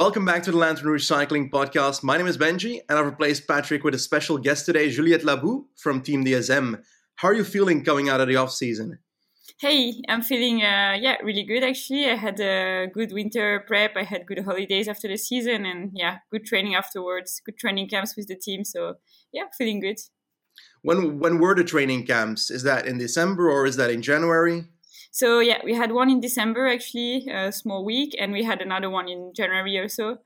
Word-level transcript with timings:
Welcome 0.00 0.24
back 0.24 0.42
to 0.44 0.50
the 0.50 0.56
Lanterne 0.56 0.86
Rouge 0.86 1.04
Cycling 1.04 1.50
Podcast. 1.50 2.02
My 2.02 2.16
name 2.16 2.26
is 2.26 2.38
Benji, 2.38 2.80
and 2.88 2.98
I've 2.98 3.04
replaced 3.04 3.46
Patrick 3.46 3.84
with 3.84 3.94
a 3.94 3.98
special 3.98 4.38
guest 4.38 4.64
today, 4.64 4.88
Juliette 4.88 5.24
Labous 5.24 5.64
from 5.76 6.00
Team 6.00 6.24
DSM. 6.24 6.82
How 7.16 7.28
are 7.28 7.34
you 7.34 7.44
feeling 7.44 7.84
coming 7.84 8.08
out 8.08 8.18
of 8.18 8.26
the 8.26 8.36
off-season? 8.36 8.98
Hey, 9.60 10.00
I'm 10.08 10.22
feeling 10.22 10.62
uh, 10.62 10.96
yeah 10.98 11.16
really 11.22 11.42
good 11.42 11.62
actually. 11.62 12.08
I 12.08 12.14
had 12.14 12.40
a 12.40 12.86
good 12.86 13.12
winter 13.12 13.62
prep. 13.66 13.94
I 13.94 14.04
had 14.04 14.24
good 14.26 14.42
holidays 14.42 14.88
after 14.88 15.06
the 15.06 15.18
season, 15.18 15.66
and 15.66 15.90
yeah, 15.92 16.20
good 16.30 16.46
training 16.46 16.74
afterwards. 16.74 17.42
Good 17.44 17.58
training 17.58 17.90
camps 17.90 18.16
with 18.16 18.26
the 18.26 18.36
team. 18.36 18.64
So 18.64 18.94
yeah, 19.34 19.48
feeling 19.58 19.80
good. 19.80 19.98
When 20.80 21.18
when 21.18 21.38
were 21.38 21.54
the 21.54 21.62
training 21.62 22.06
camps? 22.06 22.50
Is 22.50 22.62
that 22.62 22.86
in 22.86 22.96
December 22.96 23.50
or 23.50 23.66
is 23.66 23.76
that 23.76 23.90
in 23.90 24.00
January? 24.00 24.64
So 25.10 25.40
yeah, 25.40 25.58
we 25.64 25.74
had 25.74 25.92
one 25.92 26.10
in 26.10 26.20
December 26.20 26.68
actually, 26.68 27.28
a 27.28 27.52
small 27.52 27.84
week, 27.84 28.14
and 28.18 28.32
we 28.32 28.44
had 28.44 28.60
another 28.60 28.90
one 28.90 29.08
in 29.08 29.32
January 29.34 29.76
or 29.78 29.88
so. 29.88 30.18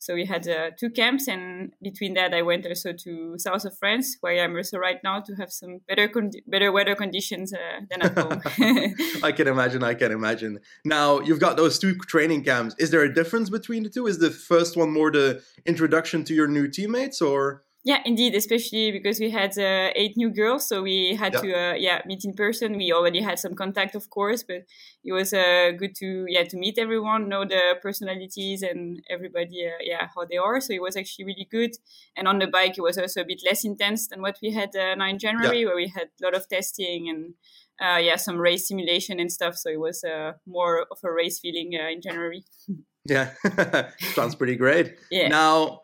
So 0.00 0.14
we 0.14 0.26
had 0.26 0.46
uh, 0.48 0.70
two 0.78 0.90
camps, 0.90 1.26
and 1.26 1.72
between 1.82 2.14
that, 2.14 2.32
I 2.32 2.42
went 2.42 2.64
also 2.64 2.92
to 2.92 3.34
south 3.36 3.64
of 3.64 3.76
France, 3.76 4.16
where 4.20 4.44
I'm 4.44 4.56
also 4.56 4.78
right 4.78 4.98
now 5.02 5.20
to 5.20 5.34
have 5.34 5.50
some 5.50 5.80
better 5.88 6.06
con- 6.06 6.30
better 6.46 6.70
weather 6.70 6.94
conditions 6.94 7.52
uh, 7.52 7.80
than 7.90 8.02
at 8.02 8.16
home. 8.16 8.40
I 9.24 9.32
can 9.32 9.48
imagine. 9.48 9.82
I 9.82 9.94
can 9.94 10.12
imagine. 10.12 10.60
Now 10.84 11.18
you've 11.18 11.40
got 11.40 11.56
those 11.56 11.80
two 11.80 11.96
training 11.96 12.44
camps. 12.44 12.76
Is 12.78 12.92
there 12.92 13.02
a 13.02 13.12
difference 13.12 13.50
between 13.50 13.82
the 13.82 13.90
two? 13.90 14.06
Is 14.06 14.18
the 14.18 14.30
first 14.30 14.76
one 14.76 14.92
more 14.92 15.10
the 15.10 15.42
introduction 15.66 16.22
to 16.24 16.34
your 16.34 16.46
new 16.46 16.68
teammates, 16.68 17.20
or? 17.20 17.64
Yeah, 17.88 18.02
indeed, 18.04 18.34
especially 18.34 18.92
because 18.92 19.18
we 19.18 19.30
had 19.30 19.56
uh, 19.56 19.92
eight 19.96 20.14
new 20.14 20.28
girls, 20.28 20.68
so 20.68 20.82
we 20.82 21.14
had 21.14 21.32
yeah. 21.32 21.40
to 21.40 21.54
uh, 21.54 21.72
yeah 21.72 22.02
meet 22.04 22.22
in 22.22 22.34
person. 22.34 22.76
We 22.76 22.92
already 22.92 23.22
had 23.22 23.38
some 23.38 23.54
contact, 23.54 23.94
of 23.94 24.10
course, 24.10 24.42
but 24.42 24.66
it 25.02 25.12
was 25.12 25.32
uh, 25.32 25.70
good 25.70 25.94
to 26.00 26.26
yeah 26.28 26.44
to 26.44 26.58
meet 26.58 26.76
everyone, 26.78 27.30
know 27.30 27.46
the 27.46 27.76
personalities 27.80 28.60
and 28.60 29.00
everybody 29.08 29.66
uh, 29.66 29.80
yeah 29.80 30.06
how 30.14 30.26
they 30.26 30.36
are. 30.36 30.60
So 30.60 30.74
it 30.74 30.82
was 30.82 30.98
actually 30.98 31.24
really 31.24 31.48
good. 31.50 31.70
And 32.14 32.28
on 32.28 32.40
the 32.40 32.46
bike, 32.46 32.76
it 32.76 32.82
was 32.82 32.98
also 32.98 33.22
a 33.22 33.24
bit 33.24 33.40
less 33.42 33.64
intense 33.64 34.08
than 34.08 34.20
what 34.20 34.36
we 34.42 34.50
had 34.52 34.76
uh, 34.76 34.94
now 34.94 35.08
in 35.08 35.18
January, 35.18 35.60
yeah. 35.60 35.68
where 35.68 35.76
we 35.76 35.88
had 35.88 36.08
a 36.20 36.24
lot 36.26 36.34
of 36.34 36.46
testing 36.46 37.08
and 37.08 37.32
uh, 37.80 37.96
yeah 37.96 38.16
some 38.16 38.36
race 38.36 38.68
simulation 38.68 39.18
and 39.18 39.32
stuff. 39.32 39.56
So 39.56 39.70
it 39.70 39.80
was 39.80 40.04
more 40.46 40.84
of 40.90 40.98
a 41.02 41.10
race 41.10 41.38
feeling 41.38 41.72
in 41.72 42.02
January. 42.02 42.44
yeah, 43.08 43.32
sounds 44.14 44.34
pretty 44.34 44.56
great. 44.56 44.96
Yeah. 45.10 45.28
Now 45.28 45.82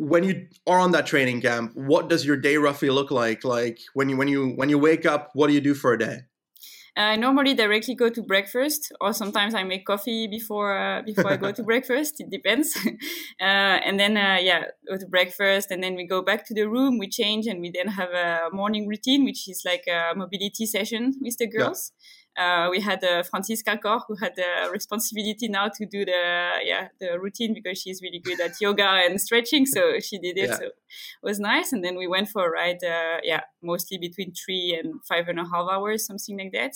when 0.00 0.24
you 0.24 0.46
are 0.66 0.78
on 0.78 0.92
that 0.92 1.06
training 1.06 1.42
camp, 1.42 1.72
what 1.74 2.08
does 2.08 2.24
your 2.24 2.36
day 2.36 2.56
roughly 2.56 2.88
look 2.88 3.10
like? 3.10 3.44
Like 3.44 3.78
when 3.92 4.08
you 4.08 4.16
when 4.16 4.28
you 4.28 4.48
when 4.56 4.70
you 4.70 4.78
wake 4.78 5.04
up, 5.04 5.30
what 5.34 5.48
do 5.48 5.52
you 5.52 5.60
do 5.60 5.74
for 5.74 5.92
a 5.92 5.98
day? 5.98 6.20
I 6.96 7.16
normally 7.16 7.54
directly 7.54 7.94
go 7.94 8.08
to 8.08 8.22
breakfast, 8.22 8.92
or 9.00 9.12
sometimes 9.12 9.54
I 9.54 9.62
make 9.62 9.86
coffee 9.86 10.26
before 10.26 10.76
uh, 10.76 11.02
before 11.02 11.30
I 11.30 11.36
go 11.36 11.52
to 11.52 11.62
breakfast. 11.70 12.14
It 12.18 12.30
depends. 12.30 12.76
Uh, 13.40 13.80
and 13.86 13.98
then 13.98 14.18
uh, 14.18 14.36
yeah, 14.38 14.64
go 14.86 14.98
to 14.98 15.06
breakfast, 15.06 15.70
and 15.70 15.82
then 15.82 15.94
we 15.94 16.06
go 16.06 16.20
back 16.20 16.46
to 16.46 16.52
the 16.52 16.68
room. 16.68 16.98
We 16.98 17.08
change, 17.08 17.46
and 17.46 17.58
we 17.62 17.70
then 17.70 17.88
have 17.88 18.10
a 18.10 18.50
morning 18.52 18.86
routine, 18.86 19.24
which 19.24 19.48
is 19.48 19.62
like 19.64 19.84
a 19.88 20.12
mobility 20.14 20.66
session 20.66 21.14
with 21.22 21.38
the 21.38 21.46
girls. 21.46 21.92
Yeah 21.92 22.19
uh, 22.36 22.68
we 22.70 22.80
had 22.80 23.02
uh, 23.04 23.22
Franziska 23.22 23.76
Koch 23.78 24.04
who 24.08 24.16
had 24.16 24.32
the 24.36 24.70
responsibility 24.70 25.48
now 25.48 25.68
to 25.68 25.86
do 25.86 26.04
the 26.04 26.50
yeah 26.64 26.88
the 27.00 27.18
routine 27.18 27.54
because 27.54 27.80
she's 27.80 28.00
really 28.02 28.20
good 28.20 28.40
at 28.40 28.60
yoga 28.60 29.02
and 29.04 29.20
stretching, 29.20 29.66
so 29.66 29.98
she 30.00 30.18
did 30.18 30.38
it. 30.38 30.48
Yeah. 30.48 30.56
So 30.56 30.64
it 30.64 30.72
was 31.22 31.40
nice. 31.40 31.72
And 31.72 31.84
then 31.84 31.96
we 31.96 32.06
went 32.06 32.28
for 32.28 32.46
a 32.46 32.50
ride, 32.50 32.82
uh, 32.84 33.18
yeah, 33.22 33.40
mostly 33.62 33.98
between 33.98 34.32
three 34.32 34.78
and 34.78 35.04
five 35.04 35.28
and 35.28 35.38
a 35.38 35.44
half 35.44 35.66
hours, 35.70 36.06
something 36.06 36.38
like 36.38 36.52
that. 36.52 36.74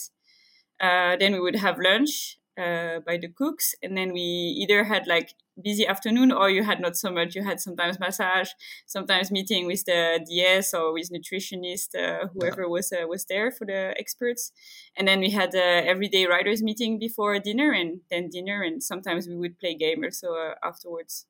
Uh, 0.81 1.17
then 1.17 1.33
we 1.33 1.41
would 1.41 1.57
have 1.57 1.79
lunch 1.79 2.39
uh, 2.59 3.01
by 3.01 3.17
the 3.17 3.29
cooks, 3.29 3.75
and 3.83 3.97
then 3.97 4.13
we 4.13 4.21
either 4.21 4.85
had 4.85 5.07
like 5.07 5.35
busy 5.63 5.87
afternoon 5.87 6.33
or 6.33 6.51
you 6.51 6.65
had 6.65 6.81
not 6.81 6.97
so 6.97 7.11
much. 7.11 7.35
You 7.35 7.45
had 7.45 7.61
sometimes 7.61 8.01
massage, 8.01 8.51
sometimes 8.87 9.31
meeting 9.31 9.67
with 9.67 9.85
the 9.85 10.25
DS 10.29 10.75
or 10.75 10.93
with 10.93 11.11
nutritionist, 11.11 11.95
uh, 11.95 12.29
whoever 12.29 12.63
yeah. 12.63 12.69
was 12.69 12.93
uh, 12.93 13.07
was 13.07 13.25
there 13.27 13.51
for 13.51 13.65
the 13.65 13.95
experts, 13.99 14.53
and 14.97 15.07
then 15.07 15.21
we 15.21 15.31
had 15.31 15.55
a 15.55 15.87
everyday 15.87 16.27
riders 16.27 16.63
meeting 16.63 16.99
before 16.99 17.39
dinner 17.39 17.73
and 17.73 18.01
then 18.11 18.29
dinner, 18.29 18.63
and 18.63 18.83
sometimes 18.83 19.29
we 19.29 19.37
would 19.37 19.59
play 19.59 19.75
game 19.75 20.03
or 20.03 20.11
so 20.11 20.37
uh, 20.37 20.55
afterwards. 20.63 21.27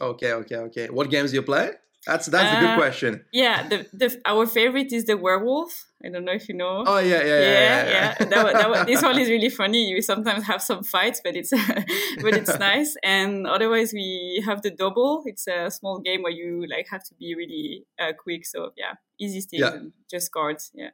Okay, 0.00 0.32
okay, 0.32 0.56
okay. 0.56 0.86
What 0.88 1.10
games 1.10 1.30
do 1.30 1.36
you 1.36 1.42
play? 1.42 1.72
That's 2.08 2.24
that's 2.24 2.56
a 2.56 2.60
good 2.60 2.70
uh, 2.70 2.76
question. 2.76 3.24
Yeah, 3.34 3.68
the, 3.68 3.86
the 3.92 4.18
our 4.24 4.46
favorite 4.46 4.94
is 4.94 5.04
the 5.04 5.18
werewolf. 5.18 5.90
I 6.02 6.08
don't 6.08 6.24
know 6.24 6.32
if 6.32 6.48
you 6.48 6.54
know. 6.54 6.84
Oh 6.86 6.98
yeah, 6.98 7.18
yeah, 7.18 7.24
yeah, 7.24 7.38
yeah. 7.38 7.90
yeah, 7.90 8.14
yeah. 8.18 8.24
that, 8.24 8.52
that, 8.54 8.86
this 8.86 9.02
one 9.02 9.18
is 9.18 9.28
really 9.34 9.50
funny. 9.50 9.90
You 9.90 10.00
sometimes 10.00 10.46
have 10.46 10.62
some 10.62 10.84
fights, 10.84 11.20
but 11.22 11.36
it's 11.36 11.50
but 12.22 12.32
it's 12.32 12.58
nice. 12.70 12.96
And 13.04 13.46
otherwise, 13.46 13.92
we 13.92 14.42
have 14.46 14.62
the 14.62 14.70
double. 14.70 15.22
It's 15.26 15.46
a 15.46 15.70
small 15.70 15.98
game 16.00 16.22
where 16.22 16.32
you 16.32 16.64
like 16.66 16.86
have 16.90 17.04
to 17.04 17.14
be 17.16 17.34
really 17.34 17.84
uh, 18.00 18.14
quick. 18.18 18.46
So 18.46 18.70
yeah, 18.74 18.94
easy 19.20 19.42
things 19.42 19.60
yeah. 19.60 19.78
just 20.10 20.32
cards. 20.32 20.70
Yeah. 20.74 20.90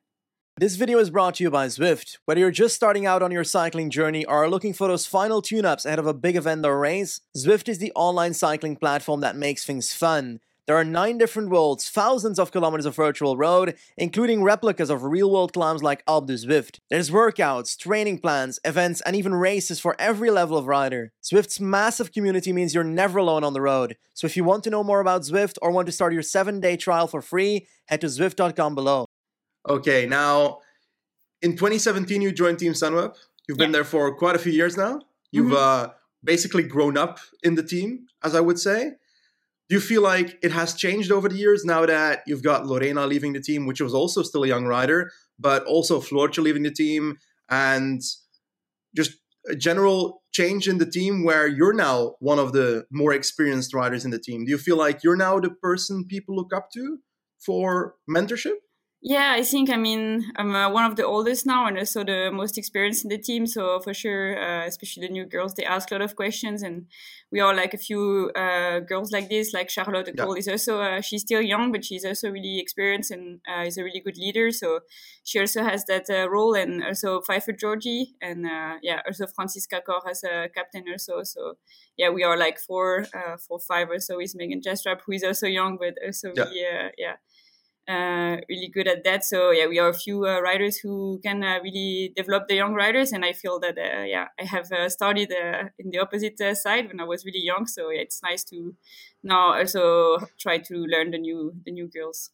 This 0.57 0.75
video 0.75 0.99
is 0.99 1.11
brought 1.11 1.37
to 1.37 1.45
you 1.45 1.51
by 1.51 1.69
Zwift. 1.69 2.19
Whether 2.25 2.41
you're 2.41 2.51
just 2.51 2.75
starting 2.75 3.07
out 3.07 3.23
on 3.23 3.31
your 3.31 3.45
cycling 3.45 3.91
journey 3.91 4.25
or 4.25 4.45
are 4.45 4.51
looking 4.51 4.73
for 4.73 4.87
those 4.89 5.05
final 5.05 5.43
tune-ups 5.43 5.85
ahead 5.85 5.99
of 5.99 6.07
a 6.07 6.15
big 6.15 6.37
event 6.37 6.65
or 6.65 6.79
race, 6.79 7.21
Zwift 7.37 7.69
is 7.69 7.79
the 7.79 7.91
online 7.97 8.35
cycling 8.35 8.77
platform 8.77 9.21
that 9.21 9.35
makes 9.35 9.65
things 9.65 9.93
fun. 9.93 10.39
There 10.67 10.77
are 10.77 10.85
nine 10.85 11.19
different 11.19 11.51
worlds, 11.51 11.91
thousands 11.91 12.39
of 12.39 12.51
kilometers 12.51 12.87
of 12.87 12.97
virtual 12.97 13.37
road, 13.37 13.75
including 13.99 14.43
replicas 14.43 14.89
of 14.89 15.05
real 15.05 15.31
world 15.31 15.53
climbs 15.53 15.83
like 15.83 16.05
Alpe 16.07 16.27
du 16.27 16.35
Zwift. 16.35 16.79
There's 16.89 17.11
workouts, 17.11 17.77
training 17.77 18.21
plans, 18.21 18.59
events, 18.65 19.03
and 19.03 19.15
even 19.15 19.35
races 19.35 19.79
for 19.79 19.95
every 19.99 20.31
level 20.31 20.57
of 20.57 20.67
rider. 20.67 21.13
Zwift's 21.23 21.61
massive 21.61 22.13
community 22.13 22.51
means 22.51 22.75
you're 22.75 22.83
never 22.83 23.19
alone 23.19 23.45
on 23.45 23.53
the 23.53 23.61
road. 23.61 23.99
So 24.15 24.27
if 24.27 24.39
you 24.39 24.45
want 24.45 24.65
to 24.65 24.71
know 24.71 24.83
more 24.83 25.01
about 25.01 25.21
Zwift 25.21 25.59
or 25.61 25.71
want 25.71 25.85
to 25.87 25.93
start 25.93 26.15
your 26.15 26.23
seven 26.23 26.61
day 26.61 26.79
trial 26.79 27.09
for 27.09 27.21
free, 27.21 27.67
head 27.87 28.01
to 28.01 28.07
Zwift.com 28.07 28.75
below. 28.75 29.05
Okay, 29.69 30.07
now 30.07 30.61
in 31.43 31.57
2017, 31.57 32.23
you 32.23 32.33
joined 32.33 32.59
Team 32.59 32.73
Sunweb. 32.73 33.15
You've 33.47 33.59
been 33.59 33.73
there 33.73 33.85
for 33.85 34.15
quite 34.17 34.35
a 34.35 34.39
few 34.39 34.53
years 34.53 34.79
now. 34.79 35.03
You've 35.31 35.53
mm-hmm. 35.53 35.91
uh, 35.91 35.93
basically 36.23 36.63
grown 36.63 36.97
up 36.97 37.19
in 37.43 37.55
the 37.55 37.63
team, 37.63 38.07
as 38.23 38.35
I 38.35 38.41
would 38.41 38.59
say 38.59 38.93
do 39.69 39.75
you 39.75 39.81
feel 39.81 40.03
like 40.03 40.39
it 40.43 40.53
has 40.53 40.75
changed 40.75 41.11
over 41.11 41.29
the 41.29 41.37
years 41.37 41.65
now 41.65 41.87
that 41.87 42.23
you've 42.27 42.43
got 42.43 42.67
Lorena 42.67 43.07
leaving 43.07 43.33
the 43.33 43.41
team, 43.41 43.67
which 43.67 43.81
was 43.81 43.95
also 43.95 44.23
still 44.23 44.45
a 44.45 44.49
young 44.49 44.67
rider, 44.67 45.11
but 45.39 45.65
also 45.65 46.01
Floortje 46.01 46.43
leaving 46.43 46.65
the 46.65 46.71
team, 46.71 47.17
and 47.49 48.03
just 48.95 49.13
a 49.49 49.55
general 49.55 50.23
change 50.33 50.69
in 50.69 50.79
the 50.79 50.91
team 50.91 51.25
where 51.25 51.47
you're 51.47 51.73
now 51.73 52.15
one 52.21 52.39
of 52.39 52.53
the 52.53 52.85
more 52.91 53.13
experienced 53.13 53.75
riders 53.75 54.05
in 54.05 54.11
the 54.11 54.19
team? 54.19 54.45
Do 54.45 54.51
you 54.51 54.59
feel 54.59 54.77
like 54.77 55.03
you're 55.03 55.17
now 55.17 55.41
the 55.41 55.51
person 55.51 56.05
people 56.09 56.37
look 56.37 56.53
up 56.55 56.69
to 56.75 56.99
for 57.45 57.95
mentorship? 58.09 58.57
Yeah, 59.07 59.35
I 59.37 59.43
think 59.43 59.69
I 59.69 59.77
mean 59.77 60.33
I'm 60.35 60.55
uh, 60.55 60.71
one 60.71 60.87
of 60.87 60.97
the 60.97 61.05
oldest 61.05 61.45
now 61.45 61.67
and 61.67 61.77
also 61.77 62.05
the 62.05 62.31
most 62.33 62.57
experienced 62.57 63.05
in 63.05 63.11
the 63.11 63.19
team. 63.19 63.47
So 63.47 63.79
for 63.81 63.93
sure, 63.93 64.43
uh, 64.43 64.67
especially 64.67 65.07
the 65.07 65.13
new 65.13 65.27
girls, 65.27 65.53
they 65.53 65.67
ask 65.67 65.91
a 65.91 65.95
lot 65.97 66.01
of 66.01 66.17
questions, 66.17 66.63
and 66.63 66.87
we 67.31 67.39
are 67.39 67.55
like 67.55 67.75
a 67.75 67.77
few 67.77 68.31
uh, 68.35 68.81
girls 68.81 69.13
like 69.13 69.29
this. 69.29 69.53
Like 69.53 69.69
Charlotte 69.69 70.09
yeah. 70.09 70.25
Kool 70.25 70.37
is 70.37 70.49
also 70.49 70.81
uh, 70.81 71.03
she's 71.03 71.21
still 71.21 71.43
young, 71.43 71.71
but 71.71 71.85
she's 71.85 72.07
also 72.07 72.31
really 72.31 72.59
experienced 72.59 73.11
and 73.11 73.41
uh, 73.47 73.65
is 73.65 73.77
a 73.77 73.85
really 73.85 74.01
good 74.01 74.17
leader. 74.17 74.51
So 74.51 74.81
she 75.23 75.39
also 75.39 75.63
has 75.63 75.85
that 75.85 76.09
uh, 76.09 76.27
role, 76.31 76.55
and 76.55 76.83
also 76.83 77.21
Pfeiffer 77.21 77.53
Georgi, 77.53 78.15
and 78.23 78.47
yeah, 78.83 79.03
also 79.07 79.27
Franziska 79.27 79.83
Koch 79.87 80.09
as 80.09 80.25
a 80.25 80.49
captain 80.49 80.85
also. 80.91 81.25
So 81.25 81.59
yeah, 81.99 82.09
we 82.09 82.25
are 82.25 82.39
like 82.39 82.59
four, 82.59 83.05
four, 83.47 83.61
five 83.61 83.91
or 83.91 83.99
so 83.99 84.17
with 84.17 84.35
Megan 84.35 84.63
Jastrab, 84.63 85.01
who 85.05 85.13
is 85.13 85.25
also 85.25 85.47
young, 85.47 85.77
but 85.77 85.93
also 86.03 86.33
yeah. 86.35 86.89
Yeah 86.97 87.17
uh, 87.89 88.37
really 88.49 88.69
good 88.69 88.89
at 88.89 89.05
that. 89.05 89.25
So 89.25 89.51
yeah, 89.51 89.67
we 89.67 89.79
are 89.79 89.89
a 89.89 89.95
few 89.95 90.27
uh, 90.27 90.41
riders 90.41 90.79
who 90.79 91.21
can 91.23 91.43
uh, 91.43 91.59
really 91.63 92.13
develop 92.17 92.49
the 92.49 92.55
young 92.55 92.75
riders, 92.75 93.13
and 93.13 93.25
I 93.25 93.33
feel 93.33 93.59
that 93.61 93.77
uh, 93.79 94.05
yeah, 94.05 94.29
I 94.41 94.45
have 94.45 94.71
uh, 94.73 94.89
started 94.89 95.33
uh, 95.33 95.69
in 95.79 95.91
the 95.91 95.99
opposite 95.99 96.39
side 96.57 96.89
when 96.89 97.01
I 97.01 97.05
was 97.05 97.25
really 97.25 97.43
young. 97.43 97.67
So 97.67 97.91
yeah, 97.91 98.01
it's 98.01 98.23
nice 98.23 98.45
to 98.45 98.75
now 99.23 99.55
also 99.55 100.19
try 100.39 100.59
to 100.59 100.75
learn 100.87 101.11
the 101.11 101.19
new 101.19 101.53
the 101.65 101.73
new 101.73 101.89
girls. 101.89 102.31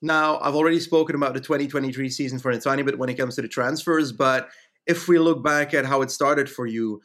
Now 0.00 0.38
I've 0.40 0.54
already 0.54 0.80
spoken 0.80 1.14
about 1.14 1.34
the 1.34 1.40
2023 1.40 2.08
season 2.08 2.38
for 2.38 2.50
a 2.50 2.58
tiny 2.58 2.82
bit 2.82 2.98
when 2.98 3.08
it 3.08 3.14
comes 3.14 3.36
to 3.36 3.42
the 3.42 3.48
transfers, 3.48 4.12
but 4.12 4.48
if 4.86 5.06
we 5.06 5.18
look 5.18 5.44
back 5.44 5.74
at 5.74 5.86
how 5.86 6.02
it 6.02 6.10
started 6.10 6.50
for 6.50 6.66
you, 6.66 7.00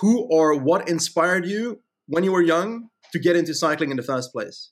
who 0.00 0.22
or 0.30 0.58
what 0.58 0.88
inspired 0.88 1.46
you 1.46 1.80
when 2.06 2.24
you 2.24 2.32
were 2.32 2.42
young 2.42 2.88
to 3.12 3.18
get 3.18 3.36
into 3.36 3.54
cycling 3.54 3.90
in 3.90 3.96
the 3.96 4.02
first 4.02 4.32
place? 4.32 4.70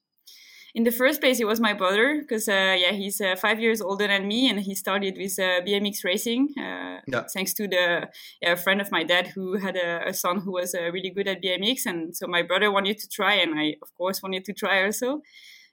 In 0.75 0.85
the 0.85 0.93
first 0.93 1.21
place, 1.21 1.41
it 1.41 1.47
was 1.47 1.61
my 1.61 1.73
brother 1.73 2.21
because 2.21 2.49
uh, 2.49 2.77
yeah, 2.79 2.93
he's 2.93 3.21
uh, 3.21 3.35
five 3.37 3.61
years 3.61 3.81
older 3.81 4.07
than 4.07 4.29
me, 4.29 4.49
and 4.49 4.61
he 4.61 4.75
started 4.75 5.17
with 5.17 5.39
uh, 5.39 5.61
BMX 5.63 6.05
racing. 6.05 6.49
Uh, 6.57 7.01
yeah. 7.07 7.25
Thanks 7.33 7.55
to 7.55 7.67
the 7.67 8.09
yeah, 8.41 8.55
friend 8.55 8.81
of 8.81 8.93
my 8.93 9.03
dad 9.03 9.29
who 9.29 9.59
had 9.59 9.77
a, 9.77 10.09
a 10.09 10.15
son 10.15 10.41
who 10.41 10.53
was 10.53 10.75
uh, 10.75 10.91
really 10.93 11.11
good 11.11 11.29
at 11.29 11.43
BMX, 11.43 11.87
and 11.87 12.15
so 12.17 12.27
my 12.27 12.43
brother 12.43 12.71
wanted 12.71 12.99
to 12.99 13.09
try, 13.09 13.35
and 13.35 13.59
I 13.59 13.77
of 13.83 13.93
course 13.95 14.23
wanted 14.23 14.45
to 14.45 14.53
try 14.53 14.85
also. 14.85 15.23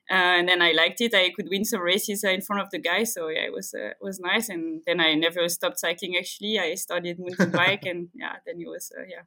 Uh, 0.10 0.40
and 0.40 0.48
then 0.48 0.62
I 0.62 0.72
liked 0.72 1.02
it. 1.02 1.14
I 1.14 1.32
could 1.36 1.50
win 1.50 1.66
some 1.66 1.82
races 1.82 2.24
in 2.24 2.42
front 2.42 2.62
of 2.62 2.70
the 2.72 2.80
guys, 2.80 3.14
so 3.14 3.28
yeah, 3.28 3.42
it 3.42 3.54
was 3.54 3.76
was 4.02 4.20
nice. 4.20 4.50
And 4.50 4.82
then 4.88 5.00
I 5.00 5.14
never 5.14 5.48
stopped 5.50 5.80
cycling. 5.80 6.16
Actually, 6.18 6.60
I 6.60 6.76
started 6.76 7.20
mountain 7.20 7.52
bike, 7.52 7.86
and 7.86 8.08
yeah, 8.16 8.38
then 8.46 8.56
it 8.60 8.68
was 8.68 8.92
yeah, 9.08 9.24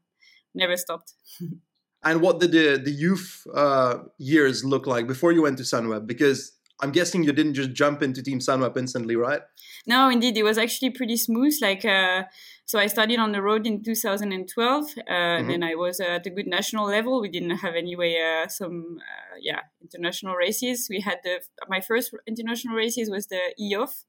never 0.54 0.76
stopped. 0.76 1.14
and 2.04 2.20
what 2.20 2.40
did 2.40 2.52
the 2.52 2.80
the 2.82 2.90
youth 2.90 3.46
uh, 3.54 3.98
years 4.18 4.64
look 4.64 4.86
like 4.86 5.06
before 5.06 5.32
you 5.32 5.42
went 5.42 5.58
to 5.58 5.64
Sunweb? 5.64 6.06
Because 6.06 6.52
I'm 6.82 6.92
guessing 6.92 7.22
you 7.22 7.32
didn't 7.32 7.54
just 7.54 7.72
jump 7.72 8.02
into 8.02 8.22
Team 8.22 8.38
Sunweb 8.38 8.76
instantly, 8.76 9.16
right? 9.16 9.42
No, 9.86 10.08
indeed, 10.08 10.36
it 10.36 10.42
was 10.42 10.58
actually 10.58 10.90
pretty 10.90 11.16
smooth. 11.16 11.54
Like, 11.60 11.84
uh, 11.84 12.24
so 12.64 12.78
I 12.78 12.86
studied 12.86 13.18
on 13.18 13.32
the 13.32 13.42
road 13.42 13.66
in 13.66 13.82
2012, 13.82 14.84
uh, 14.84 15.12
mm-hmm. 15.12 15.50
and 15.50 15.64
I 15.64 15.74
was 15.74 16.00
at 16.00 16.26
a 16.26 16.30
good 16.30 16.46
national 16.46 16.86
level. 16.86 17.20
We 17.20 17.28
didn't 17.28 17.58
have 17.58 17.74
anyway 17.74 18.16
uh, 18.18 18.48
some, 18.48 18.98
uh, 18.98 19.36
yeah, 19.40 19.60
international 19.82 20.34
races. 20.34 20.86
We 20.88 21.00
had 21.00 21.18
the 21.24 21.40
my 21.68 21.80
first 21.80 22.14
international 22.26 22.76
races 22.76 23.10
was 23.10 23.26
the 23.26 23.54
EYOF, 23.60 24.04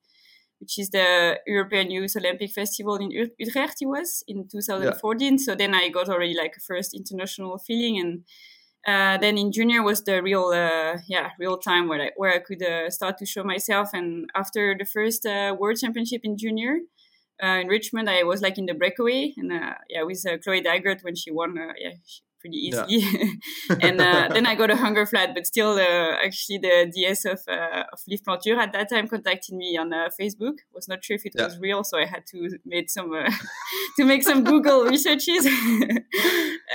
which 0.61 0.77
is 0.77 0.91
the 0.91 1.39
European 1.47 1.89
Youth 1.89 2.15
Olympic 2.15 2.51
Festival 2.51 2.95
in 2.97 3.09
Utrecht. 3.11 3.77
It 3.81 3.87
was 3.87 4.23
in 4.27 4.47
2014. 4.47 5.33
Yeah. 5.33 5.37
So 5.37 5.55
then 5.55 5.73
I 5.73 5.89
got 5.89 6.07
already 6.07 6.35
like 6.35 6.53
a 6.55 6.61
first 6.61 6.93
international 6.93 7.57
feeling, 7.57 7.99
and 7.99 8.23
uh, 8.87 9.19
then 9.19 9.39
in 9.39 9.51
junior 9.51 9.81
was 9.81 10.03
the 10.03 10.21
real, 10.21 10.49
uh, 10.53 10.99
yeah, 11.07 11.31
real 11.39 11.57
time 11.57 11.87
where 11.87 12.01
I 12.01 12.11
where 12.15 12.33
I 12.33 12.39
could 12.39 12.63
uh, 12.63 12.91
start 12.91 13.17
to 13.17 13.25
show 13.25 13.43
myself. 13.43 13.89
And 13.93 14.29
after 14.35 14.75
the 14.77 14.85
first 14.85 15.25
uh, 15.25 15.55
World 15.59 15.77
Championship 15.77 16.21
in 16.23 16.37
junior. 16.37 16.77
Uh, 17.43 17.57
in 17.59 17.67
Richmond, 17.67 18.07
I 18.07 18.21
was 18.21 18.39
like 18.43 18.59
in 18.59 18.67
the 18.67 18.75
breakaway, 18.75 19.33
and 19.35 19.51
uh, 19.51 19.73
yeah, 19.89 20.03
with 20.03 20.23
Chloe 20.43 20.61
Dygert 20.61 21.03
when 21.03 21.15
she 21.15 21.31
won. 21.31 21.55
yeah, 21.75 21.93
she, 22.05 22.21
pretty 22.41 22.57
easily. 22.57 22.97
Yeah. 22.97 23.75
and 23.81 24.01
uh, 24.01 24.29
then 24.33 24.45
I 24.45 24.55
got 24.55 24.71
a 24.71 24.75
hunger 24.75 25.05
flat, 25.05 25.33
but 25.33 25.47
still, 25.47 25.73
uh, 25.77 26.17
actually, 26.25 26.57
the 26.57 26.91
DS 26.93 27.25
of 27.25 27.39
uh, 27.47 27.83
of 27.93 27.99
Liv 28.07 28.21
Plantur 28.27 28.57
at 28.57 28.73
that 28.73 28.89
time 28.89 29.07
contacted 29.07 29.55
me 29.55 29.77
on 29.77 29.93
uh, 29.93 30.09
Facebook. 30.19 30.57
Was 30.73 30.87
not 30.87 31.03
sure 31.03 31.15
if 31.15 31.25
it 31.25 31.33
yeah. 31.35 31.45
was 31.45 31.59
real, 31.59 31.83
so 31.83 31.97
I 31.97 32.05
had 32.05 32.25
to 32.31 32.57
make 32.65 32.89
some 32.89 33.13
uh, 33.13 33.29
to 33.97 34.03
make 34.03 34.23
some 34.23 34.43
Google 34.43 34.83
researches. 34.95 35.45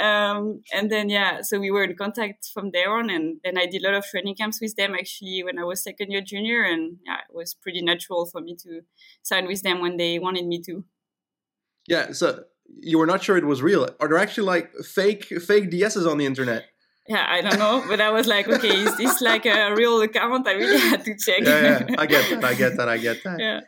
um, 0.00 0.62
and 0.72 0.90
then 0.90 1.08
yeah, 1.08 1.42
so 1.42 1.58
we 1.58 1.70
were 1.70 1.84
in 1.84 1.96
contact 1.96 2.50
from 2.54 2.70
there 2.70 2.96
on, 2.96 3.10
and 3.10 3.38
then 3.44 3.58
I 3.58 3.66
did 3.66 3.84
a 3.84 3.86
lot 3.86 3.94
of 3.94 4.04
training 4.04 4.36
camps 4.36 4.60
with 4.60 4.76
them 4.76 4.94
actually 4.94 5.42
when 5.42 5.58
I 5.58 5.64
was 5.64 5.82
second 5.82 6.10
year 6.12 6.22
junior, 6.22 6.62
and 6.62 6.98
yeah, 7.04 7.18
it 7.28 7.34
was 7.34 7.54
pretty 7.54 7.82
natural 7.82 8.26
for 8.26 8.40
me 8.40 8.56
to 8.62 8.82
sign 9.22 9.46
with 9.46 9.62
them 9.62 9.80
when 9.80 9.96
they 9.96 10.18
wanted 10.18 10.46
me 10.46 10.62
to. 10.62 10.84
Yeah, 11.88 12.12
so 12.12 12.44
you 12.80 12.98
were 12.98 13.06
not 13.06 13.22
sure 13.22 13.36
it 13.36 13.44
was 13.44 13.62
real. 13.62 13.88
Are 14.00 14.08
there 14.08 14.18
actually 14.18 14.46
like 14.46 14.72
fake 14.84 15.24
fake 15.24 15.70
DSs 15.70 16.10
on 16.10 16.18
the 16.18 16.26
internet? 16.26 16.64
Yeah, 17.08 17.24
I 17.28 17.40
don't 17.40 17.58
know, 17.58 17.84
but 17.88 18.00
I 18.00 18.10
was 18.10 18.26
like, 18.26 18.48
okay, 18.48 18.68
is 18.68 18.96
this 18.96 19.20
like 19.20 19.46
a 19.46 19.74
real 19.76 20.00
account? 20.02 20.48
I 20.48 20.52
really 20.52 20.78
had 20.78 21.04
to 21.04 21.16
check. 21.16 21.42
yeah, 21.42 21.84
yeah, 21.88 21.96
I 21.98 22.06
get 22.06 22.28
that. 22.30 22.44
I 22.44 22.54
get 22.54 22.76
that. 22.76 22.88
I 22.88 22.98
get 22.98 23.22
that. 23.22 23.38
Yeah. 23.38 23.60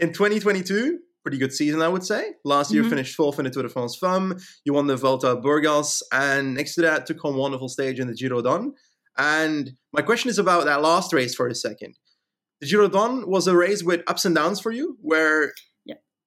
In 0.00 0.12
2022, 0.12 0.98
pretty 1.22 1.38
good 1.38 1.52
season, 1.52 1.82
I 1.82 1.88
would 1.88 2.04
say. 2.04 2.32
Last 2.44 2.72
year, 2.72 2.82
mm-hmm. 2.82 2.90
finished 2.90 3.14
fourth 3.14 3.38
in 3.38 3.44
the 3.44 3.50
Tour 3.50 3.62
de 3.62 3.68
France 3.68 3.96
Femmes. 3.96 4.60
You 4.64 4.72
won 4.72 4.88
the 4.88 4.96
Volta 4.96 5.36
Burgos, 5.36 6.02
and 6.12 6.54
next 6.54 6.74
to 6.74 6.82
that, 6.82 7.06
took 7.06 7.20
home 7.20 7.36
wonderful 7.36 7.68
stage 7.68 8.00
in 8.00 8.08
the 8.08 8.14
Giro 8.14 8.42
Donne. 8.42 8.74
And 9.16 9.72
my 9.92 10.02
question 10.02 10.30
is 10.30 10.38
about 10.38 10.64
that 10.64 10.82
last 10.82 11.12
race 11.12 11.34
for 11.34 11.46
a 11.46 11.54
second. 11.54 11.94
The 12.60 12.66
Giro 12.66 12.88
Donne 12.88 13.28
was 13.28 13.46
a 13.46 13.56
race 13.56 13.84
with 13.84 14.02
ups 14.08 14.24
and 14.24 14.34
downs 14.34 14.58
for 14.58 14.72
you, 14.72 14.96
where 15.00 15.52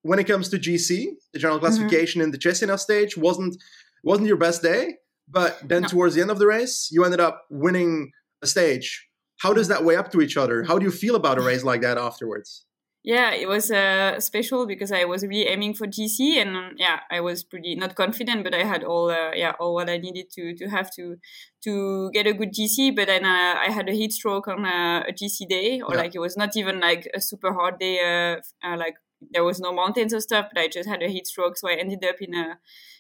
when 0.04 0.20
it 0.20 0.26
comes 0.26 0.50
to 0.50 0.58
GC, 0.58 1.08
the 1.34 1.40
general 1.40 1.58
mm-hmm. 1.58 1.66
classification 1.66 2.22
mm-hmm. 2.22 2.26
in 2.26 2.32
the 2.32 2.38
Cesena 2.38 2.80
stage 2.80 3.18
wasn't 3.18 3.56
wasn't 4.04 4.28
your 4.28 4.38
best 4.38 4.62
day, 4.64 4.96
but 5.30 5.60
then 5.68 5.84
no. 5.84 5.88
towards 5.88 6.16
the 6.16 6.22
end 6.22 6.32
of 6.32 6.40
the 6.40 6.48
race, 6.48 6.90
you 6.92 7.04
ended 7.06 7.20
up 7.20 7.46
winning 7.50 8.12
a 8.42 8.48
stage. 8.48 9.08
How 9.38 9.54
does 9.54 9.68
that 9.68 9.84
weigh 9.84 9.96
up 9.96 10.12
to 10.12 10.22
each 10.22 10.38
other? 10.38 10.64
How 10.64 10.78
do 10.78 10.86
you 10.86 10.92
feel 10.92 11.16
about 11.16 11.38
a 11.38 11.42
race 11.42 11.64
like 11.64 11.82
that 11.82 11.98
afterwards? 11.98 12.66
Yeah, 13.04 13.34
it 13.34 13.48
was 13.48 13.72
uh, 13.72 14.20
special 14.20 14.68
because 14.68 14.92
I 14.92 15.06
was 15.06 15.24
really 15.24 15.48
aiming 15.48 15.74
for 15.74 15.88
GC, 15.88 16.40
and 16.40 16.56
um, 16.56 16.72
yeah, 16.78 17.00
I 17.10 17.20
was 17.20 17.44
pretty 17.44 17.74
not 17.74 17.96
confident, 17.96 18.44
but 18.44 18.54
I 18.54 18.64
had 18.64 18.84
all 18.84 19.10
uh, 19.10 19.32
yeah 19.34 19.54
all 19.60 19.74
what 19.74 19.90
I 19.90 19.98
needed 19.98 20.30
to 20.34 20.54
to 20.56 20.70
have 20.70 20.94
to 20.98 21.16
to 21.64 22.12
get 22.14 22.28
a 22.28 22.34
good 22.34 22.54
GC. 22.54 22.96
But 22.96 23.08
then 23.08 23.26
uh, 23.26 23.56
I 23.58 23.72
had 23.72 23.90
a 23.90 23.94
heat 23.94 24.14
stroke 24.14 24.48
on 24.48 24.66
uh, 24.66 25.04
a 25.08 25.12
GC 25.12 25.48
day, 25.50 25.82
or 25.82 25.96
yeah. 25.96 26.02
like 26.02 26.14
it 26.14 26.20
was 26.20 26.38
not 26.38 26.56
even 26.56 26.80
like 26.80 27.10
a 27.16 27.20
super 27.20 27.54
hard 27.54 27.80
day, 27.80 27.98
uh, 28.02 28.68
uh, 28.68 28.78
like 28.78 28.98
there 29.30 29.44
was 29.44 29.60
no 29.60 29.72
mountains 29.74 30.14
or 30.14 30.20
stuff, 30.20 30.48
but 30.54 30.62
I 30.62 30.68
just 30.68 30.90
had 30.90 31.04
a 31.04 31.08
heat 31.08 31.28
stroke, 31.28 31.58
so 31.58 31.70
I 31.70 31.74
ended 31.74 32.04
up 32.04 32.16
in 32.20 32.34
a 32.34 32.60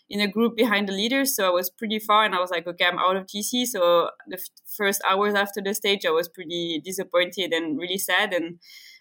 in 0.09 0.19
a 0.19 0.27
group 0.27 0.57
behind 0.57 0.87
the 0.89 0.93
leaders. 0.93 1.35
So 1.35 1.47
I 1.47 1.49
was 1.49 1.69
pretty 1.69 1.99
far, 1.99 2.25
and 2.25 2.35
I 2.35 2.39
was 2.39 2.51
like, 2.51 2.67
okay, 2.67 2.85
I'm 2.85 2.99
out 2.99 3.15
of 3.15 3.27
GC. 3.27 3.65
So 3.65 4.09
the 4.27 4.37
f- 4.37 4.63
first 4.77 5.01
hours 5.09 5.33
after 5.33 5.61
the 5.61 5.73
stage, 5.73 6.05
I 6.05 6.11
was 6.11 6.27
pretty 6.29 6.81
disappointed 6.83 7.53
and 7.53 7.79
really 7.79 7.97
sad. 7.97 8.33
And 8.33 8.59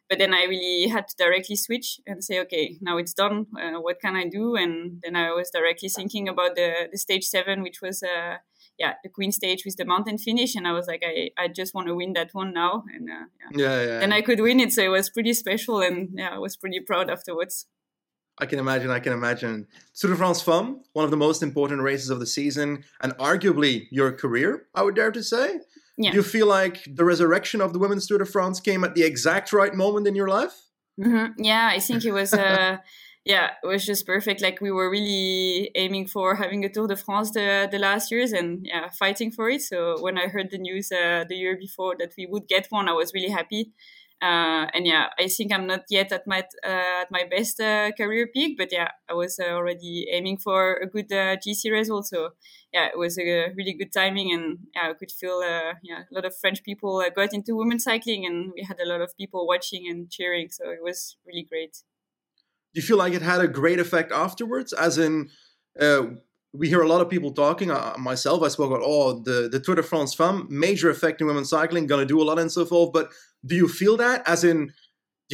but 0.09 0.19
then 0.19 0.35
I 0.35 0.45
really 0.45 0.89
had 0.89 1.07
to 1.09 1.15
directly 1.17 1.57
switch 1.57 2.01
and 2.07 2.23
say, 2.25 2.41
okay, 2.41 2.79
now 2.81 2.97
it's 2.99 3.15
done. 3.15 3.47
Uh, 3.57 3.81
what 3.81 4.01
can 4.01 4.17
I 4.17 4.27
do? 4.29 4.57
And 4.57 5.01
then 5.03 5.15
I 5.17 5.31
was 5.33 5.51
directly 5.51 5.89
thinking 5.89 6.29
about 6.29 6.55
the 6.55 6.89
the 6.91 6.99
stage 6.99 7.25
seven, 7.25 7.63
which 7.63 7.81
was. 7.83 8.03
Uh, 8.03 8.39
yeah, 8.81 8.95
the 9.03 9.11
Queen 9.11 9.31
stage 9.31 9.65
with 9.67 9.77
the 9.77 9.85
mountain 9.85 10.17
finish, 10.17 10.57
and 10.57 10.67
I 10.67 10.73
was 10.73 10.87
like, 10.87 11.03
I, 11.07 11.31
I 11.37 11.49
just 11.49 11.75
want 11.75 11.87
to 11.89 11.95
win 11.95 12.15
that 12.15 12.31
one 12.33 12.55
now, 12.55 12.83
and 12.93 13.11
uh, 13.11 13.27
yeah. 13.53 13.63
yeah, 13.63 13.87
yeah, 13.87 14.01
and 14.01 14.15
I 14.15 14.23
could 14.23 14.41
win 14.41 14.59
it, 14.59 14.73
so 14.73 14.83
it 14.83 14.89
was 14.89 15.11
pretty 15.11 15.35
special, 15.35 15.81
and 15.81 16.09
yeah, 16.15 16.31
I 16.31 16.39
was 16.39 16.57
pretty 16.57 16.81
proud 16.81 17.11
afterwards. 17.11 17.67
I 18.39 18.47
can 18.47 18.59
imagine. 18.59 18.91
I 18.91 19.01
can 19.01 19.13
imagine. 19.13 19.67
Tour 19.95 20.13
de 20.13 20.17
France 20.17 20.41
Femmes, 20.41 20.79
one 20.95 21.05
of 21.05 21.11
the 21.11 21.19
most 21.19 21.43
important 21.43 21.83
races 21.83 22.09
of 22.09 22.21
the 22.21 22.27
season, 22.27 22.85
and 23.03 23.13
arguably 23.19 23.87
your 23.91 24.13
career, 24.13 24.67
I 24.75 24.83
would 24.83 24.97
dare 24.97 25.13
to 25.13 25.23
say. 25.23 25.61
Yeah. 25.99 26.13
Do 26.13 26.17
you 26.17 26.23
feel 26.23 26.47
like 26.47 26.83
the 26.87 27.05
resurrection 27.05 27.61
of 27.61 27.75
the 27.75 27.79
women's 27.79 28.07
Tour 28.07 28.17
de 28.17 28.25
France 28.25 28.61
came 28.61 28.83
at 28.83 28.95
the 28.95 29.03
exact 29.03 29.53
right 29.53 29.75
moment 29.75 30.07
in 30.07 30.15
your 30.15 30.29
life? 30.29 30.55
Mm-hmm. 30.99 31.43
Yeah, 31.43 31.69
I 31.71 31.81
think 31.81 32.07
it 32.07 32.13
was. 32.13 32.33
Uh, 32.33 32.79
yeah, 33.25 33.51
it 33.63 33.67
was 33.67 33.85
just 33.85 34.07
perfect. 34.07 34.41
Like 34.41 34.61
we 34.61 34.71
were 34.71 34.91
really 34.91 35.71
aiming 35.75 36.07
for 36.07 36.37
having 36.37 36.65
a 36.65 36.71
Tour 36.71 36.87
de 36.89 36.97
France 36.97 37.31
the, 37.33 37.69
the 37.71 37.79
last 37.79 38.11
years 38.11 38.33
and 38.33 38.61
yeah, 38.65 38.89
fighting 38.99 39.31
for 39.31 39.51
it. 39.51 39.63
So 39.63 40.01
when 40.01 40.17
I 40.17 40.27
heard 40.29 40.51
the 40.51 40.59
news 40.59 40.91
uh, 40.91 41.25
the 41.29 41.37
year 41.37 41.57
before 41.57 41.97
that 41.99 42.15
we 42.17 42.27
would 42.27 42.49
get 42.49 42.67
one, 42.71 42.89
I 42.89 42.93
was 42.93 43.13
really 43.13 43.29
happy. 43.29 43.73
Uh, 44.23 44.67
and 44.75 44.87
yeah, 44.87 45.09
I 45.19 45.29
think 45.29 45.53
I'm 45.53 45.67
not 45.67 45.85
yet 45.89 46.13
at 46.13 46.27
my 46.27 46.41
uh, 46.65 47.03
at 47.03 47.11
my 47.11 47.25
best 47.31 47.59
uh, 47.59 47.91
career 47.93 48.27
peak, 48.27 48.59
but 48.59 48.69
yeah, 48.71 48.89
I 49.09 49.15
was 49.15 49.39
uh, 49.39 49.49
already 49.51 50.07
aiming 50.13 50.39
for 50.39 50.77
a 50.77 50.87
good 50.87 51.11
uh, 51.11 51.37
GC 51.37 51.71
result. 51.73 52.07
So 52.07 52.31
yeah, 52.73 52.87
it 52.87 52.99
was 52.99 53.19
a 53.19 53.49
really 53.57 53.73
good 53.73 53.93
timing, 53.95 54.31
and 54.33 54.59
yeah, 54.75 54.91
I 54.91 54.93
could 54.93 55.11
feel 55.11 55.41
yeah 55.83 56.01
a 56.11 56.15
lot 56.15 56.27
of 56.27 56.37
French 56.39 56.63
people 56.63 57.03
got 57.17 57.33
into 57.33 57.57
women 57.57 57.81
cycling, 57.81 58.27
and 58.27 58.53
we 58.55 58.63
had 58.63 58.79
a 58.79 58.87
lot 58.87 59.01
of 59.01 59.17
people 59.17 59.47
watching 59.47 59.89
and 59.89 60.11
cheering. 60.11 60.51
So 60.51 60.69
it 60.69 60.83
was 60.83 61.17
really 61.27 61.47
great 61.49 61.79
you 62.75 62.83
feel 62.83 62.97
like 62.97 63.13
it 63.13 63.23
had 63.23 63.41
a 63.41 63.49
great 63.49 63.81
effect 63.81 64.13
afterwards? 64.13 64.73
As 64.73 64.99
in, 64.99 65.31
uh, 65.81 66.03
we 66.53 66.69
hear 66.69 66.83
a 66.83 66.89
lot 66.89 67.01
of 67.01 67.09
people 67.09 67.33
talking. 67.33 67.71
Uh, 67.71 67.95
myself, 67.99 68.43
I 68.43 68.49
spoke 68.49 68.71
about 68.71 68.83
oh 68.85 69.21
the 69.21 69.49
the 69.49 69.61
Tour 69.61 69.77
de 69.77 69.83
France 69.83 70.15
Femmes 70.15 70.47
major 70.51 70.91
effect 70.91 71.21
in 71.21 71.27
women's 71.27 71.51
cycling, 71.51 71.87
gonna 71.87 72.07
do 72.07 72.21
a 72.21 72.25
lot 72.25 72.39
and 72.39 72.51
so 72.51 72.65
forth. 72.65 72.93
But 72.93 73.11
do 73.45 73.55
you 73.55 73.69
feel 73.69 73.97
that? 73.99 74.27
As 74.29 74.45
in, 74.45 74.67
do 74.67 74.73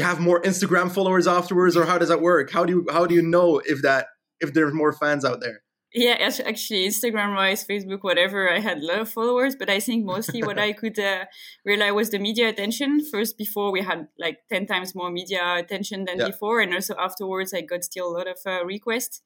you 0.02 0.04
have 0.04 0.20
more 0.20 0.42
Instagram 0.42 0.92
followers 0.92 1.26
afterwards, 1.26 1.76
or 1.76 1.86
how 1.86 1.98
does 1.98 2.08
that 2.08 2.20
work? 2.20 2.50
How 2.50 2.64
do 2.64 2.72
you 2.72 2.86
how 2.90 3.06
do 3.06 3.14
you 3.14 3.22
know 3.22 3.60
if 3.64 3.82
that 3.82 4.08
if 4.40 4.52
there's 4.52 4.74
more 4.74 4.92
fans 4.92 5.24
out 5.24 5.40
there? 5.40 5.62
Yeah 5.96 6.30
actually 6.44 6.86
instagram 6.86 7.34
wise 7.34 7.66
facebook 7.66 8.02
whatever 8.02 8.50
i 8.50 8.60
had 8.60 8.78
a 8.78 8.86
lot 8.86 8.98
of 9.00 9.08
followers 9.08 9.56
but 9.56 9.70
i 9.70 9.80
think 9.80 10.04
mostly 10.04 10.42
what 10.42 10.58
i 10.58 10.70
could 10.80 10.98
uh, 10.98 11.24
realize 11.64 11.92
was 11.92 12.10
the 12.10 12.18
media 12.18 12.48
attention. 12.48 13.00
First 13.10 13.38
before 13.38 13.72
we 13.72 13.80
had 13.80 14.08
like 14.18 14.38
10 14.50 14.66
times 14.66 14.94
more 14.94 15.10
media 15.10 15.56
attention 15.56 16.04
than 16.04 16.18
yeah. 16.18 16.26
before 16.26 16.60
and 16.60 16.74
also 16.74 16.94
afterwards 16.98 17.54
i 17.54 17.62
got 17.62 17.82
still 17.82 18.08
a 18.08 18.14
lot 18.18 18.28
of 18.28 18.38
uh, 18.46 18.64
requests. 18.64 19.22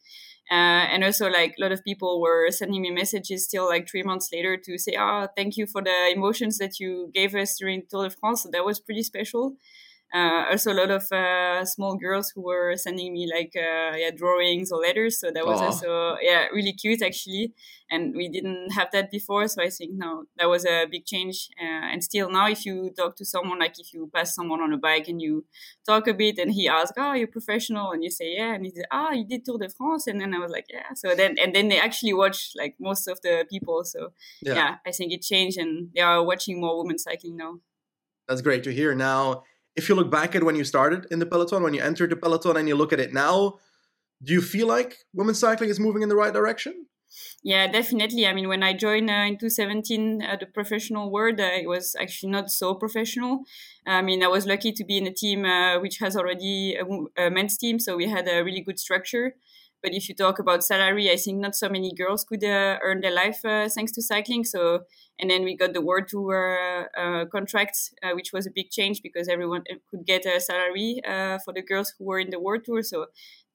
Uh, 0.50 0.82
and 0.92 1.04
also 1.04 1.28
like 1.28 1.54
a 1.56 1.62
lot 1.62 1.70
of 1.70 1.84
people 1.84 2.20
were 2.20 2.50
sending 2.50 2.82
me 2.82 2.90
messages 2.90 3.44
still 3.44 3.68
like 3.68 3.88
three 3.88 4.02
months 4.02 4.30
later 4.32 4.56
to 4.56 4.78
say 4.78 4.96
oh 4.98 5.28
thank 5.36 5.56
you 5.56 5.66
for 5.66 5.82
the 5.82 6.10
emotions 6.12 6.58
that 6.58 6.80
you 6.80 7.10
gave 7.14 7.34
us 7.34 7.56
during 7.58 7.82
tour 7.90 8.08
de 8.08 8.14
france. 8.14 8.42
So 8.42 8.50
that 8.52 8.64
was 8.64 8.80
pretty 8.80 9.02
special 9.02 9.56
uh, 10.12 10.46
also 10.50 10.72
a 10.72 10.74
lot 10.74 10.90
of 10.90 11.10
uh, 11.12 11.64
small 11.64 11.96
girls 11.96 12.32
who 12.34 12.42
were 12.42 12.74
sending 12.76 13.12
me 13.12 13.30
like 13.32 13.52
uh, 13.56 13.96
yeah 13.96 14.10
drawings 14.10 14.72
or 14.72 14.80
letters. 14.80 15.20
So 15.20 15.30
that 15.30 15.46
was 15.46 15.60
Aww. 15.60 15.66
also 15.66 16.16
yeah 16.20 16.46
really 16.46 16.72
cute 16.72 17.02
actually. 17.02 17.52
And 17.92 18.14
we 18.14 18.28
didn't 18.28 18.70
have 18.72 18.88
that 18.92 19.10
before. 19.10 19.46
So 19.48 19.62
i 19.62 19.68
think 19.68 19.92
now 19.94 20.22
that 20.36 20.48
was 20.48 20.64
a 20.64 20.86
big 20.90 21.06
change. 21.06 21.48
Uh, 21.60 21.92
and 21.92 22.02
still 22.02 22.28
now 22.28 22.48
if 22.48 22.66
you 22.66 22.90
talk 22.96 23.16
to 23.16 23.24
someone 23.24 23.60
like 23.60 23.78
if 23.78 23.92
you 23.92 24.10
pass 24.12 24.34
someone 24.34 24.60
on 24.60 24.72
a 24.72 24.78
bike 24.78 25.06
and 25.06 25.22
you 25.22 25.44
talk 25.86 26.08
a 26.08 26.14
bit 26.14 26.38
and 26.38 26.52
he 26.52 26.68
asks 26.68 26.96
oh 26.98 27.12
you're 27.12 27.28
professional 27.28 27.92
and 27.92 28.02
you 28.02 28.10
say 28.10 28.34
yeah 28.36 28.54
and 28.54 28.64
he 28.64 28.72
says 28.72 28.84
ah 28.90 29.08
oh, 29.10 29.14
you 29.14 29.24
did 29.24 29.44
tour 29.44 29.58
de 29.58 29.68
france 29.68 30.06
and 30.08 30.20
then 30.20 30.34
i 30.34 30.38
was 30.38 30.50
like 30.50 30.66
yeah. 30.72 30.92
So 30.94 31.14
then 31.14 31.36
and 31.40 31.54
then 31.54 31.68
they 31.68 31.78
actually 31.78 32.14
watch 32.14 32.50
like 32.56 32.74
most 32.80 33.06
of 33.06 33.20
the 33.22 33.46
people. 33.48 33.84
So 33.84 34.12
yeah, 34.42 34.54
yeah 34.54 34.74
i 34.84 34.90
think 34.90 35.12
it 35.12 35.22
changed 35.22 35.56
and 35.56 35.90
they 35.94 36.00
are 36.00 36.22
watching 36.24 36.60
more 36.60 36.82
women 36.82 36.98
cycling 36.98 37.36
now. 37.36 37.60
That's 38.26 38.42
great 38.42 38.64
to 38.64 38.72
hear. 38.72 38.94
Now 38.94 39.44
if 39.76 39.88
you 39.88 39.94
look 39.94 40.10
back 40.10 40.34
at 40.34 40.44
when 40.44 40.56
you 40.56 40.64
started 40.64 41.06
in 41.10 41.18
the 41.18 41.26
peloton, 41.26 41.62
when 41.62 41.74
you 41.74 41.82
entered 41.82 42.10
the 42.10 42.16
peloton, 42.16 42.56
and 42.56 42.68
you 42.68 42.76
look 42.76 42.92
at 42.92 43.00
it 43.00 43.12
now, 43.12 43.58
do 44.22 44.32
you 44.32 44.42
feel 44.42 44.66
like 44.66 44.96
women's 45.14 45.38
cycling 45.38 45.70
is 45.70 45.80
moving 45.80 46.02
in 46.02 46.08
the 46.08 46.16
right 46.16 46.32
direction? 46.32 46.86
Yeah, 47.42 47.66
definitely. 47.66 48.26
I 48.26 48.32
mean, 48.32 48.48
when 48.48 48.62
I 48.62 48.72
joined 48.72 49.10
uh, 49.10 49.24
in 49.26 49.38
2017, 49.38 50.22
uh, 50.22 50.36
the 50.38 50.46
professional 50.46 51.10
world, 51.10 51.40
uh, 51.40 51.44
it 51.44 51.68
was 51.68 51.96
actually 51.98 52.30
not 52.30 52.50
so 52.50 52.74
professional. 52.74 53.44
I 53.86 54.02
mean, 54.02 54.22
I 54.22 54.28
was 54.28 54.46
lucky 54.46 54.72
to 54.72 54.84
be 54.84 54.98
in 54.98 55.06
a 55.06 55.12
team 55.12 55.44
uh, 55.44 55.80
which 55.80 55.98
has 55.98 56.16
already 56.16 56.76
a, 56.76 57.26
a, 57.26 57.30
men's 57.30 57.56
team, 57.56 57.80
so 57.80 57.96
we 57.96 58.08
had 58.08 58.28
a 58.28 58.44
really 58.44 58.60
good 58.60 58.78
structure. 58.78 59.34
But 59.82 59.94
if 59.94 60.08
you 60.08 60.14
talk 60.14 60.38
about 60.38 60.62
salary, 60.62 61.10
I 61.10 61.16
think 61.16 61.38
not 61.38 61.54
so 61.54 61.68
many 61.68 61.94
girls 61.94 62.24
could 62.24 62.44
uh, 62.44 62.78
earn 62.82 63.00
their 63.00 63.14
life 63.14 63.44
uh, 63.44 63.68
thanks 63.68 63.92
to 63.92 64.02
cycling. 64.02 64.44
So, 64.44 64.80
and 65.18 65.30
then 65.30 65.42
we 65.42 65.56
got 65.56 65.72
the 65.72 65.80
World 65.80 66.08
Tour 66.08 66.88
uh, 66.96 67.24
contract, 67.26 67.78
uh, 68.02 68.10
which 68.14 68.30
was 68.32 68.46
a 68.46 68.50
big 68.54 68.70
change 68.70 69.00
because 69.02 69.26
everyone 69.28 69.62
uh, 69.70 69.76
could 69.90 70.04
get 70.04 70.26
a 70.26 70.38
salary 70.38 71.00
uh, 71.06 71.38
for 71.44 71.54
the 71.54 71.62
girls 71.62 71.94
who 71.98 72.04
were 72.04 72.18
in 72.18 72.28
the 72.28 72.38
World 72.38 72.64
Tour. 72.64 72.82
So 72.82 73.06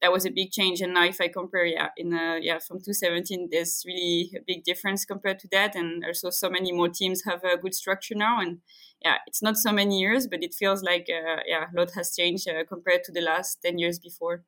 that 0.02 0.12
was 0.12 0.26
a 0.26 0.30
big 0.30 0.50
change. 0.50 0.80
And 0.80 0.94
now, 0.94 1.04
if 1.04 1.20
I 1.20 1.28
compare, 1.28 1.64
yeah, 1.64 1.88
in 1.96 2.10
yeah 2.42 2.58
from 2.58 2.78
2017, 2.78 3.48
there's 3.52 3.84
really 3.86 4.32
a 4.36 4.40
big 4.44 4.64
difference 4.64 5.04
compared 5.04 5.38
to 5.40 5.48
that. 5.52 5.76
And 5.76 6.04
also, 6.04 6.30
so 6.30 6.50
many 6.50 6.72
more 6.72 6.88
teams 6.88 7.22
have 7.24 7.44
a 7.44 7.56
good 7.56 7.74
structure 7.74 8.16
now. 8.16 8.40
And 8.40 8.58
yeah, 9.04 9.18
it's 9.28 9.42
not 9.42 9.56
so 9.56 9.70
many 9.70 10.00
years, 10.00 10.26
but 10.26 10.42
it 10.42 10.54
feels 10.54 10.82
like 10.82 11.06
yeah, 11.08 11.66
a 11.72 11.78
lot 11.78 11.92
has 11.94 12.16
changed 12.16 12.48
compared 12.68 13.04
to 13.04 13.12
the 13.12 13.20
last 13.20 13.58
10 13.64 13.78
years 13.78 13.98
before 14.00 14.42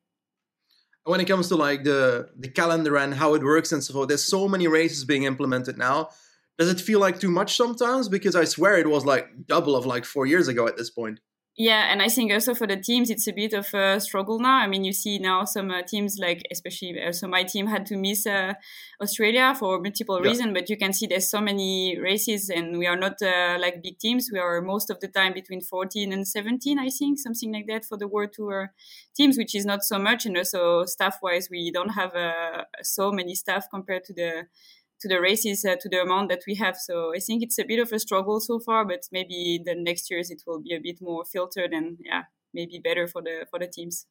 when 1.09 1.19
it 1.19 1.25
comes 1.25 1.47
to 1.47 1.55
like 1.55 1.83
the 1.83 2.29
the 2.37 2.47
calendar 2.47 2.95
and 2.95 3.13
how 3.15 3.33
it 3.33 3.43
works 3.43 3.71
and 3.71 3.83
so 3.83 3.93
forth, 3.93 4.07
there's 4.09 4.25
so 4.25 4.47
many 4.47 4.67
races 4.67 5.03
being 5.05 5.23
implemented 5.23 5.77
now. 5.77 6.09
Does 6.59 6.69
it 6.69 6.79
feel 6.79 6.99
like 6.99 7.19
too 7.19 7.31
much 7.31 7.55
sometimes? 7.55 8.07
Because 8.09 8.35
I 8.35 8.45
swear 8.45 8.77
it 8.77 8.89
was 8.89 9.05
like 9.05 9.47
double 9.47 9.75
of 9.75 9.85
like 9.85 10.05
four 10.05 10.25
years 10.27 10.47
ago 10.47 10.67
at 10.67 10.77
this 10.77 10.91
point. 10.91 11.19
Yeah, 11.61 11.91
and 11.91 12.01
I 12.01 12.07
think 12.07 12.31
also 12.31 12.55
for 12.55 12.65
the 12.67 12.77
teams, 12.77 13.09
it's 13.09 13.27
a 13.27 13.33
bit 13.33 13.51
of 13.51 13.73
a 13.73 13.99
struggle 13.99 14.39
now. 14.39 14.59
I 14.59 14.67
mean, 14.67 14.85
you 14.85 14.93
see 14.93 15.19
now 15.19 15.43
some 15.43 15.71
uh, 15.71 15.81
teams 15.81 16.17
like, 16.17 16.41
especially, 16.49 16.95
uh, 17.05 17.11
so 17.11 17.27
my 17.27 17.43
team 17.43 17.67
had 17.67 17.85
to 17.87 17.97
miss 17.97 18.25
uh, 18.25 18.53
Australia 19.01 19.53
for 19.59 19.77
multiple 19.81 20.21
yeah. 20.23 20.29
reasons, 20.29 20.53
but 20.53 20.69
you 20.69 20.77
can 20.77 20.93
see 20.93 21.05
there's 21.05 21.29
so 21.29 21.41
many 21.41 21.99
races, 21.99 22.49
and 22.49 22.77
we 22.77 22.87
are 22.87 22.95
not 22.95 23.21
uh, 23.21 23.57
like 23.59 23.83
big 23.83 23.99
teams. 23.99 24.29
We 24.31 24.39
are 24.39 24.61
most 24.61 24.89
of 24.89 25.01
the 25.01 25.09
time 25.09 25.33
between 25.33 25.59
14 25.59 26.13
and 26.13 26.25
17, 26.25 26.79
I 26.79 26.87
think, 26.87 27.19
something 27.19 27.51
like 27.51 27.67
that 27.67 27.83
for 27.83 27.97
the 27.97 28.07
World 28.07 28.31
Tour 28.31 28.71
teams, 29.17 29.37
which 29.37 29.53
is 29.53 29.65
not 29.65 29.83
so 29.83 29.99
much. 29.99 30.25
And 30.25 30.37
also 30.37 30.85
staff 30.85 31.17
wise, 31.21 31.49
we 31.51 31.71
don't 31.71 31.89
have 31.89 32.15
uh, 32.15 32.63
so 32.83 33.11
many 33.11 33.35
staff 33.35 33.65
compared 33.69 34.05
to 34.05 34.13
the 34.13 34.43
to 35.01 35.07
the 35.07 35.21
races 35.21 35.65
uh, 35.65 35.75
to 35.79 35.89
the 35.89 36.01
amount 36.01 36.29
that 36.29 36.43
we 36.45 36.55
have. 36.55 36.75
So 36.77 37.13
I 37.15 37.19
think 37.19 37.43
it's 37.43 37.59
a 37.59 37.63
bit 37.63 37.79
of 37.79 37.91
a 37.91 37.99
struggle 37.99 38.39
so 38.39 38.59
far, 38.59 38.85
but 38.85 39.07
maybe 39.11 39.61
the 39.63 39.75
next 39.75 40.09
years 40.09 40.29
it 40.29 40.43
will 40.45 40.61
be 40.61 40.75
a 40.75 40.79
bit 40.79 40.99
more 41.01 41.23
filtered 41.25 41.71
and 41.71 41.97
yeah, 42.03 42.23
maybe 42.53 42.79
better 42.83 43.07
for 43.07 43.21
the 43.21 43.45
for 43.49 43.59
the 43.59 43.67
teams. 43.67 44.05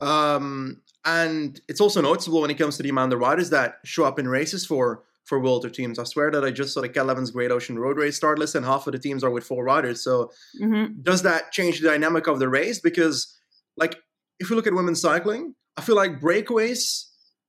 Um, 0.00 0.82
and 1.04 1.60
it's 1.68 1.80
also 1.80 2.02
noticeable 2.02 2.42
when 2.42 2.50
it 2.50 2.58
comes 2.58 2.76
to 2.76 2.82
the 2.82 2.90
amount 2.90 3.12
of 3.12 3.20
riders 3.20 3.50
that 3.50 3.76
show 3.84 4.04
up 4.04 4.18
in 4.18 4.28
races 4.28 4.66
for 4.66 5.04
for 5.24 5.40
World 5.40 5.62
Tour 5.62 5.70
teams. 5.70 5.98
I 5.98 6.04
swear 6.04 6.30
that 6.30 6.44
I 6.44 6.50
just 6.50 6.72
saw 6.72 6.80
the 6.80 6.88
Cadel 6.88 7.10
Evans 7.10 7.32
Great 7.32 7.50
Ocean 7.50 7.78
Road 7.78 7.96
Race 7.96 8.16
start 8.16 8.38
list, 8.38 8.54
and 8.54 8.64
half 8.64 8.86
of 8.86 8.92
the 8.92 8.98
teams 8.98 9.24
are 9.24 9.30
with 9.30 9.44
four 9.44 9.64
riders. 9.64 10.02
So 10.02 10.30
mm-hmm. 10.60 11.00
does 11.02 11.22
that 11.22 11.52
change 11.52 11.80
the 11.80 11.88
dynamic 11.88 12.26
of 12.26 12.38
the 12.38 12.48
race? 12.48 12.80
Because 12.80 13.34
like 13.76 13.96
if 14.38 14.50
you 14.50 14.56
look 14.56 14.66
at 14.66 14.74
women's 14.74 15.00
cycling, 15.00 15.54
I 15.76 15.82
feel 15.82 15.96
like 15.96 16.20
breakaways 16.20 17.06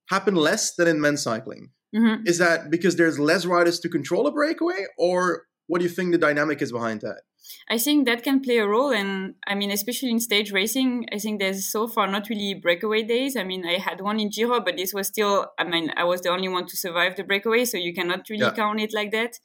happen 0.10 0.36
less 0.36 0.76
than 0.76 0.88
in 0.88 1.00
men's 1.00 1.22
cycling. 1.22 1.70
Mm-hmm. 1.96 2.28
Is 2.28 2.38
that 2.38 2.70
because 2.70 2.96
there's 2.96 3.20
less 3.20 3.46
riders 3.46 3.80
to 3.82 3.90
control 3.90 4.28
a 4.28 4.32
breakaway, 4.32 4.86
or 4.98 5.44
what 5.68 5.80
do 5.80 5.84
you 5.84 5.90
think 5.90 6.12
the 6.12 6.18
dynamic 6.18 6.62
is 6.62 6.72
behind 6.72 7.02
that? 7.02 7.22
I 7.70 7.78
think 7.78 8.06
that 8.06 8.24
can 8.24 8.42
play 8.42 8.58
a 8.58 8.68
role, 8.68 8.92
and 8.92 9.36
I 9.46 9.56
mean, 9.56 9.72
especially 9.72 10.12
in 10.12 10.20
stage 10.20 10.52
racing, 10.52 11.06
I 11.14 11.18
think 11.18 11.40
there's 11.40 11.72
so 11.72 11.88
far 11.88 12.08
not 12.08 12.30
really 12.30 12.54
breakaway 12.54 13.04
days. 13.04 13.38
I 13.38 13.44
mean, 13.44 13.66
I 13.66 13.80
had 13.80 14.02
one 14.02 14.20
in 14.20 14.30
Giro, 14.30 14.60
but 14.60 14.76
this 14.76 14.94
was 14.94 15.08
still, 15.08 15.48
I 15.58 15.64
mean, 15.64 15.92
I 15.96 16.04
was 16.04 16.22
the 16.22 16.30
only 16.30 16.50
one 16.50 16.66
to 16.68 16.76
survive 16.76 17.16
the 17.16 17.24
breakaway, 17.24 17.64
so 17.64 17.78
you 17.78 17.94
cannot 17.94 18.30
really 18.30 18.44
yeah. 18.44 18.54
count 18.54 18.82
it 18.82 18.94
like 18.94 19.12
that. 19.12 19.40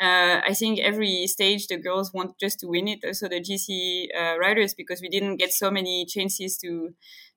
Uh, 0.00 0.40
I 0.44 0.54
think 0.54 0.80
every 0.80 1.26
stage 1.26 1.66
the 1.66 1.76
girls 1.76 2.12
want 2.12 2.38
just 2.40 2.58
to 2.60 2.66
win 2.66 2.88
it. 2.88 3.00
Also 3.06 3.28
the 3.28 3.40
GC 3.40 4.06
uh, 4.16 4.38
riders 4.38 4.74
because 4.74 5.00
we 5.00 5.08
didn't 5.08 5.36
get 5.36 5.52
so 5.52 5.70
many 5.70 6.06
chances 6.06 6.56
to 6.58 6.90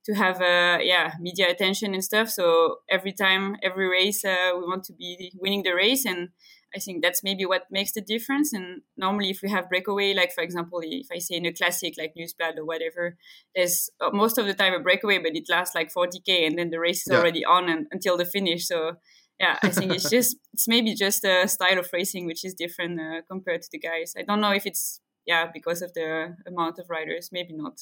to 0.05 0.13
have 0.13 0.41
uh, 0.41 0.77
yeah 0.81 1.13
media 1.19 1.50
attention 1.50 1.93
and 1.93 2.03
stuff. 2.03 2.29
So 2.29 2.77
every 2.89 3.13
time, 3.13 3.55
every 3.63 3.88
race, 3.88 4.24
uh, 4.24 4.51
we 4.57 4.62
want 4.62 4.83
to 4.85 4.93
be 4.93 5.31
winning 5.35 5.63
the 5.63 5.74
race, 5.74 6.05
and 6.05 6.29
I 6.75 6.79
think 6.79 7.01
that's 7.01 7.24
maybe 7.24 7.45
what 7.45 7.63
makes 7.71 7.93
the 7.93 8.01
difference. 8.01 8.53
And 8.53 8.81
normally, 8.97 9.29
if 9.29 9.39
we 9.41 9.50
have 9.50 9.69
breakaway, 9.69 10.13
like 10.13 10.33
for 10.33 10.43
example, 10.43 10.79
if 10.83 11.07
I 11.12 11.19
say 11.19 11.35
in 11.35 11.45
a 11.45 11.53
classic 11.53 11.95
like 11.97 12.13
Nieuwsblad 12.17 12.57
or 12.57 12.65
whatever, 12.65 13.17
there's 13.55 13.89
uh, 14.00 14.12
most 14.12 14.38
of 14.38 14.45
the 14.45 14.53
time 14.53 14.74
a 14.74 14.79
breakaway, 14.79 15.17
but 15.17 15.35
it 15.35 15.50
lasts 15.50 15.75
like 15.75 15.93
40k, 15.93 16.45
and 16.45 16.57
then 16.57 16.69
the 16.69 16.79
race 16.79 17.01
is 17.01 17.12
yeah. 17.12 17.17
already 17.17 17.43
on 17.43 17.69
and, 17.69 17.88
until 17.91 18.17
the 18.17 18.25
finish. 18.25 18.67
So 18.67 18.97
yeah, 19.39 19.57
I 19.63 19.69
think 19.69 19.91
it's 19.91 20.09
just 20.09 20.38
it's 20.53 20.67
maybe 20.67 20.93
just 20.93 21.24
a 21.25 21.47
style 21.47 21.79
of 21.79 21.89
racing 21.91 22.25
which 22.27 22.45
is 22.45 22.53
different 22.53 23.00
uh, 23.00 23.21
compared 23.29 23.63
to 23.63 23.69
the 23.71 23.79
guys. 23.79 24.13
I 24.17 24.21
don't 24.21 24.41
know 24.41 24.51
if 24.51 24.65
it's 24.65 25.01
yeah 25.25 25.50
because 25.51 25.81
of 25.81 25.93
the 25.93 26.35
amount 26.45 26.77
of 26.77 26.89
riders, 26.89 27.29
maybe 27.31 27.53
not. 27.53 27.79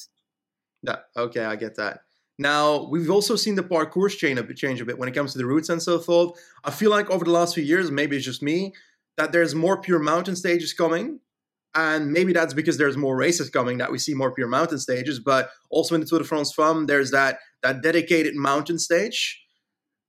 Yeah, 0.82 0.98
okay, 1.16 1.44
I 1.44 1.56
get 1.56 1.76
that. 1.76 2.00
Now, 2.38 2.88
we've 2.88 3.10
also 3.10 3.36
seen 3.36 3.54
the 3.54 3.62
a 3.62 4.42
bit, 4.42 4.56
change 4.56 4.80
a 4.80 4.84
bit 4.84 4.98
when 4.98 5.08
it 5.08 5.14
comes 5.14 5.32
to 5.32 5.38
the 5.38 5.46
routes 5.46 5.68
and 5.68 5.80
so 5.80 6.00
forth. 6.00 6.38
I 6.64 6.70
feel 6.70 6.90
like 6.90 7.08
over 7.10 7.24
the 7.24 7.30
last 7.30 7.54
few 7.54 7.62
years, 7.62 7.90
maybe 7.90 8.16
it's 8.16 8.24
just 8.24 8.42
me, 8.42 8.72
that 9.16 9.30
there's 9.32 9.54
more 9.54 9.80
pure 9.80 10.00
mountain 10.00 10.34
stages 10.34 10.72
coming. 10.72 11.20
And 11.76 12.12
maybe 12.12 12.32
that's 12.32 12.54
because 12.54 12.78
there's 12.78 12.96
more 12.96 13.16
races 13.16 13.50
coming 13.50 13.78
that 13.78 13.90
we 13.90 13.98
see 13.98 14.14
more 14.14 14.32
pure 14.32 14.48
mountain 14.48 14.78
stages. 14.78 15.20
But 15.20 15.50
also 15.70 15.94
in 15.94 16.00
the 16.00 16.06
Tour 16.06 16.20
de 16.20 16.24
France 16.24 16.52
Femmes, 16.52 16.86
there's 16.86 17.10
that, 17.12 17.38
that 17.62 17.82
dedicated 17.82 18.34
mountain 18.34 18.78
stage. 18.78 19.40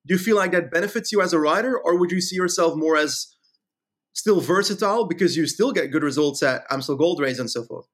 Do 0.05 0.13
you 0.13 0.19
feel 0.19 0.35
like 0.35 0.51
that 0.51 0.71
benefits 0.71 1.11
you 1.11 1.21
as 1.21 1.33
a 1.33 1.39
rider, 1.39 1.77
or 1.77 1.97
would 1.97 2.11
you 2.11 2.21
see 2.21 2.35
yourself 2.35 2.75
more 2.75 2.95
as 2.95 3.35
still 4.13 4.39
versatile 4.39 5.07
because 5.07 5.35
you 5.35 5.47
still 5.47 5.71
get 5.71 5.91
good 5.91 6.03
results 6.03 6.43
at 6.43 6.63
Amstel 6.69 6.95
Gold 6.95 7.19
Race 7.19 7.39
and 7.39 7.49
so 7.49 7.63
forth? 7.63 7.87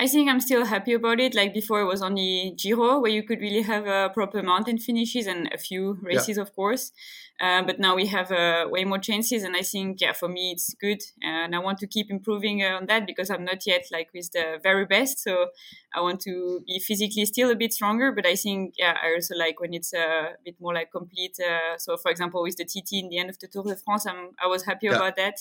I 0.00 0.06
think 0.06 0.30
I'm 0.30 0.38
still 0.38 0.64
happy 0.64 0.92
about 0.92 1.18
it. 1.18 1.34
Like 1.34 1.52
before, 1.52 1.80
it 1.80 1.86
was 1.86 2.02
only 2.02 2.54
Giro 2.56 3.00
where 3.00 3.10
you 3.10 3.24
could 3.24 3.40
really 3.40 3.62
have 3.62 3.88
a 3.88 4.10
proper 4.14 4.44
mountain 4.44 4.78
finishes 4.78 5.26
and 5.26 5.50
a 5.52 5.58
few 5.58 5.98
races, 6.00 6.36
yeah. 6.36 6.42
of 6.42 6.54
course. 6.54 6.92
Uh, 7.40 7.62
but 7.62 7.80
now 7.80 7.96
we 7.96 8.06
have 8.06 8.30
uh, 8.30 8.66
way 8.68 8.84
more 8.84 8.98
chances, 8.98 9.42
and 9.42 9.56
I 9.56 9.62
think, 9.62 10.00
yeah, 10.00 10.12
for 10.12 10.28
me 10.28 10.52
it's 10.52 10.74
good, 10.80 11.00
and 11.22 11.54
I 11.54 11.58
want 11.58 11.78
to 11.78 11.86
keep 11.86 12.10
improving 12.10 12.62
uh, 12.62 12.76
on 12.76 12.86
that 12.86 13.06
because 13.06 13.28
I'm 13.30 13.44
not 13.44 13.64
yet 13.66 13.86
like 13.92 14.08
with 14.14 14.30
the 14.32 14.58
very 14.62 14.86
best. 14.86 15.18
So 15.22 15.46
I 15.94 16.00
want 16.00 16.20
to 16.22 16.60
be 16.66 16.78
physically 16.78 17.24
still 17.26 17.50
a 17.50 17.56
bit 17.56 17.72
stronger, 17.72 18.12
but 18.12 18.24
I 18.24 18.36
think, 18.36 18.74
yeah, 18.78 18.96
I 19.02 19.14
also 19.14 19.34
like 19.36 19.60
when 19.60 19.74
it's 19.74 19.92
a 19.92 20.30
bit 20.44 20.56
more 20.60 20.74
like 20.74 20.92
complete. 20.92 21.36
Uh, 21.40 21.76
so, 21.78 21.96
for 21.96 22.10
example, 22.10 22.42
with 22.42 22.56
the 22.56 22.64
TT 22.64 23.04
in 23.04 23.08
the 23.08 23.18
end 23.18 23.30
of 23.30 23.38
the 23.40 23.48
Tour 23.48 23.64
de 23.64 23.76
France, 23.76 24.06
I'm, 24.06 24.30
I 24.42 24.46
was 24.46 24.64
happy 24.64 24.86
yeah. 24.86 24.96
about 24.96 25.16
that 25.16 25.38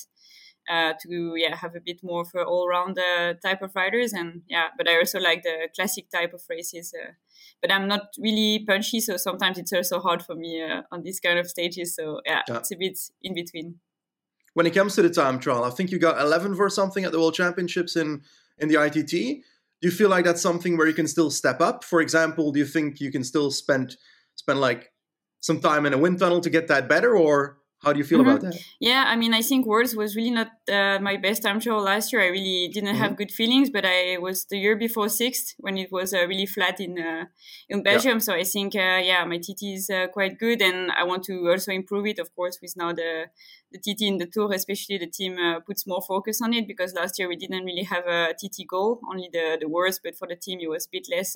uh, 0.70 0.94
to 1.02 1.34
yeah 1.36 1.56
have 1.56 1.76
a 1.76 1.80
bit 1.80 2.04
more 2.04 2.22
of 2.22 2.30
an 2.34 2.46
all 2.46 2.68
round 2.68 2.98
uh, 2.98 3.34
type 3.36 3.62
of 3.62 3.76
riders. 3.76 4.14
And 4.14 4.42
yeah 4.48 4.68
but 4.78 4.88
I 4.88 4.98
also 4.98 5.20
like 5.20 5.44
the 5.44 5.70
classic 5.76 6.10
type 6.10 6.34
of 6.34 6.42
races 6.50 6.94
uh, 6.94 7.12
but 7.62 7.72
I'm 7.72 7.88
not 7.88 8.14
really 8.20 8.64
punchy 8.68 9.00
so 9.00 9.18
sometimes 9.18 9.58
it's 9.58 9.74
also 9.74 10.00
hard 10.00 10.24
for 10.24 10.36
me 10.36 10.62
uh, 10.62 10.82
on 10.92 11.04
these 11.04 11.20
kind 11.20 11.40
of 11.40 11.48
stages. 11.48 11.96
So 11.96 12.22
yeah, 12.26 12.42
yeah, 12.48 12.58
it's 12.58 12.72
a 12.72 12.76
bit 12.76 12.98
in 13.22 13.34
between. 13.34 13.76
When 14.54 14.66
it 14.66 14.74
comes 14.74 14.96
to 14.96 15.02
the 15.02 15.10
time 15.10 15.40
trial 15.40 15.64
I 15.64 15.70
think 15.70 15.92
you 15.92 16.00
got 16.00 16.18
11th 16.18 16.60
or 16.60 16.70
something 16.70 17.06
at 17.06 17.12
the 17.12 17.20
World 17.20 17.36
Championships 17.36 17.96
in 17.96 18.22
in 18.58 18.70
the 18.70 18.82
ITT 18.84 19.44
do 19.80 19.88
you 19.88 19.92
feel 19.92 20.10
like 20.10 20.26
that's 20.26 20.42
something 20.42 20.76
where 20.76 20.88
you 20.88 20.94
can 20.94 21.08
still 21.08 21.30
step 21.30 21.62
up? 21.62 21.84
For 21.84 22.02
example 22.02 22.52
do 22.52 22.60
you 22.60 22.66
think 22.66 23.00
you 23.00 23.12
can 23.12 23.24
still 23.24 23.52
spend 23.52 23.96
spend 24.36 24.60
like 24.60 24.92
some 25.40 25.60
time 25.60 25.86
in 25.86 25.94
a 25.94 25.98
wind 25.98 26.20
tunnel 26.20 26.42
to 26.42 26.50
get 26.50 26.68
that 26.68 26.90
better 26.90 27.16
or 27.16 27.57
How 27.84 27.94
do 27.94 28.00
you 28.00 28.06
feel 28.06 28.20
mm-hmm. 28.20 28.30
about 28.30 28.42
that? 28.42 28.60
Yeah, 28.80 29.04
I 29.08 29.16
mean, 29.16 29.36
I 29.36 29.44
think 29.44 29.68
Worlds 29.68 29.96
was 29.96 30.16
really 30.16 30.32
not 30.32 30.52
uh, 30.68 30.98
my 31.00 31.16
best 31.16 31.44
time 31.44 31.60
trial 31.60 31.82
last 31.82 32.12
year. 32.12 32.24
I 32.24 32.28
really 32.28 32.70
didn't 32.74 32.90
mm-hmm. 32.90 32.98
have 32.98 33.16
good 33.16 33.32
feelings, 33.32 33.70
but 33.70 33.86
I 33.86 34.18
was 34.18 34.46
the 34.46 34.58
year 34.58 34.76
before 34.76 35.10
sixth 35.10 35.54
when 35.60 35.78
it 35.78 35.92
was 35.92 36.12
uh, 36.12 36.26
really 36.28 36.48
flat 36.48 36.80
in 36.80 36.98
uh, 36.98 37.26
in 37.70 37.84
Belgium. 37.84 38.14
Yeah. 38.14 38.26
So 38.26 38.34
I 38.34 38.44
think, 38.44 38.74
uh, 38.76 39.00
yeah, 39.04 39.24
my 39.26 39.38
TT 39.38 39.62
is 39.76 39.92
uh, 39.92 40.08
quite 40.08 40.40
good, 40.40 40.60
and 40.62 40.92
I 40.92 41.04
want 41.04 41.24
to 41.26 41.36
also 41.50 41.72
improve 41.72 42.08
it. 42.08 42.18
Of 42.18 42.36
course, 42.36 42.58
with 42.62 42.74
now 42.76 42.94
the 42.94 43.28
the 43.72 43.78
TT 43.78 44.02
in 44.04 44.18
the 44.18 44.26
tour, 44.26 44.52
especially 44.54 44.98
the 44.98 45.08
team 45.08 45.38
uh, 45.38 45.60
puts 45.60 45.86
more 45.86 46.02
focus 46.02 46.42
on 46.42 46.54
it 46.56 46.68
because 46.68 46.96
last 46.96 47.20
year 47.20 47.28
we 47.28 47.36
didn't 47.36 47.64
really 47.64 47.84
have 47.84 48.08
a 48.08 48.34
TT 48.34 48.66
goal, 48.68 49.02
only 49.08 49.30
the 49.32 49.58
the 49.62 49.70
worst. 49.70 50.02
But 50.04 50.16
for 50.16 50.28
the 50.28 50.36
team, 50.36 50.60
it 50.62 50.70
was 50.70 50.88
a 50.88 50.90
bit 50.92 51.08
less 51.12 51.36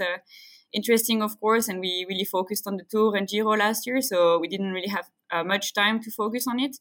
interesting, 0.73 1.21
of 1.21 1.39
course, 1.39 1.67
and 1.67 1.79
we 1.79 2.05
really 2.07 2.25
focused 2.25 2.67
on 2.67 2.77
the 2.77 2.83
Tour 2.83 3.15
and 3.15 3.27
Giro 3.27 3.51
last 3.51 3.85
year, 3.85 4.01
so 4.01 4.39
we 4.39 4.47
didn't 4.47 4.73
really 4.73 4.89
have 4.89 5.09
uh, 5.31 5.43
much 5.43 5.73
time 5.73 6.01
to 6.01 6.11
focus 6.11 6.45
on 6.47 6.59
it. 6.59 6.77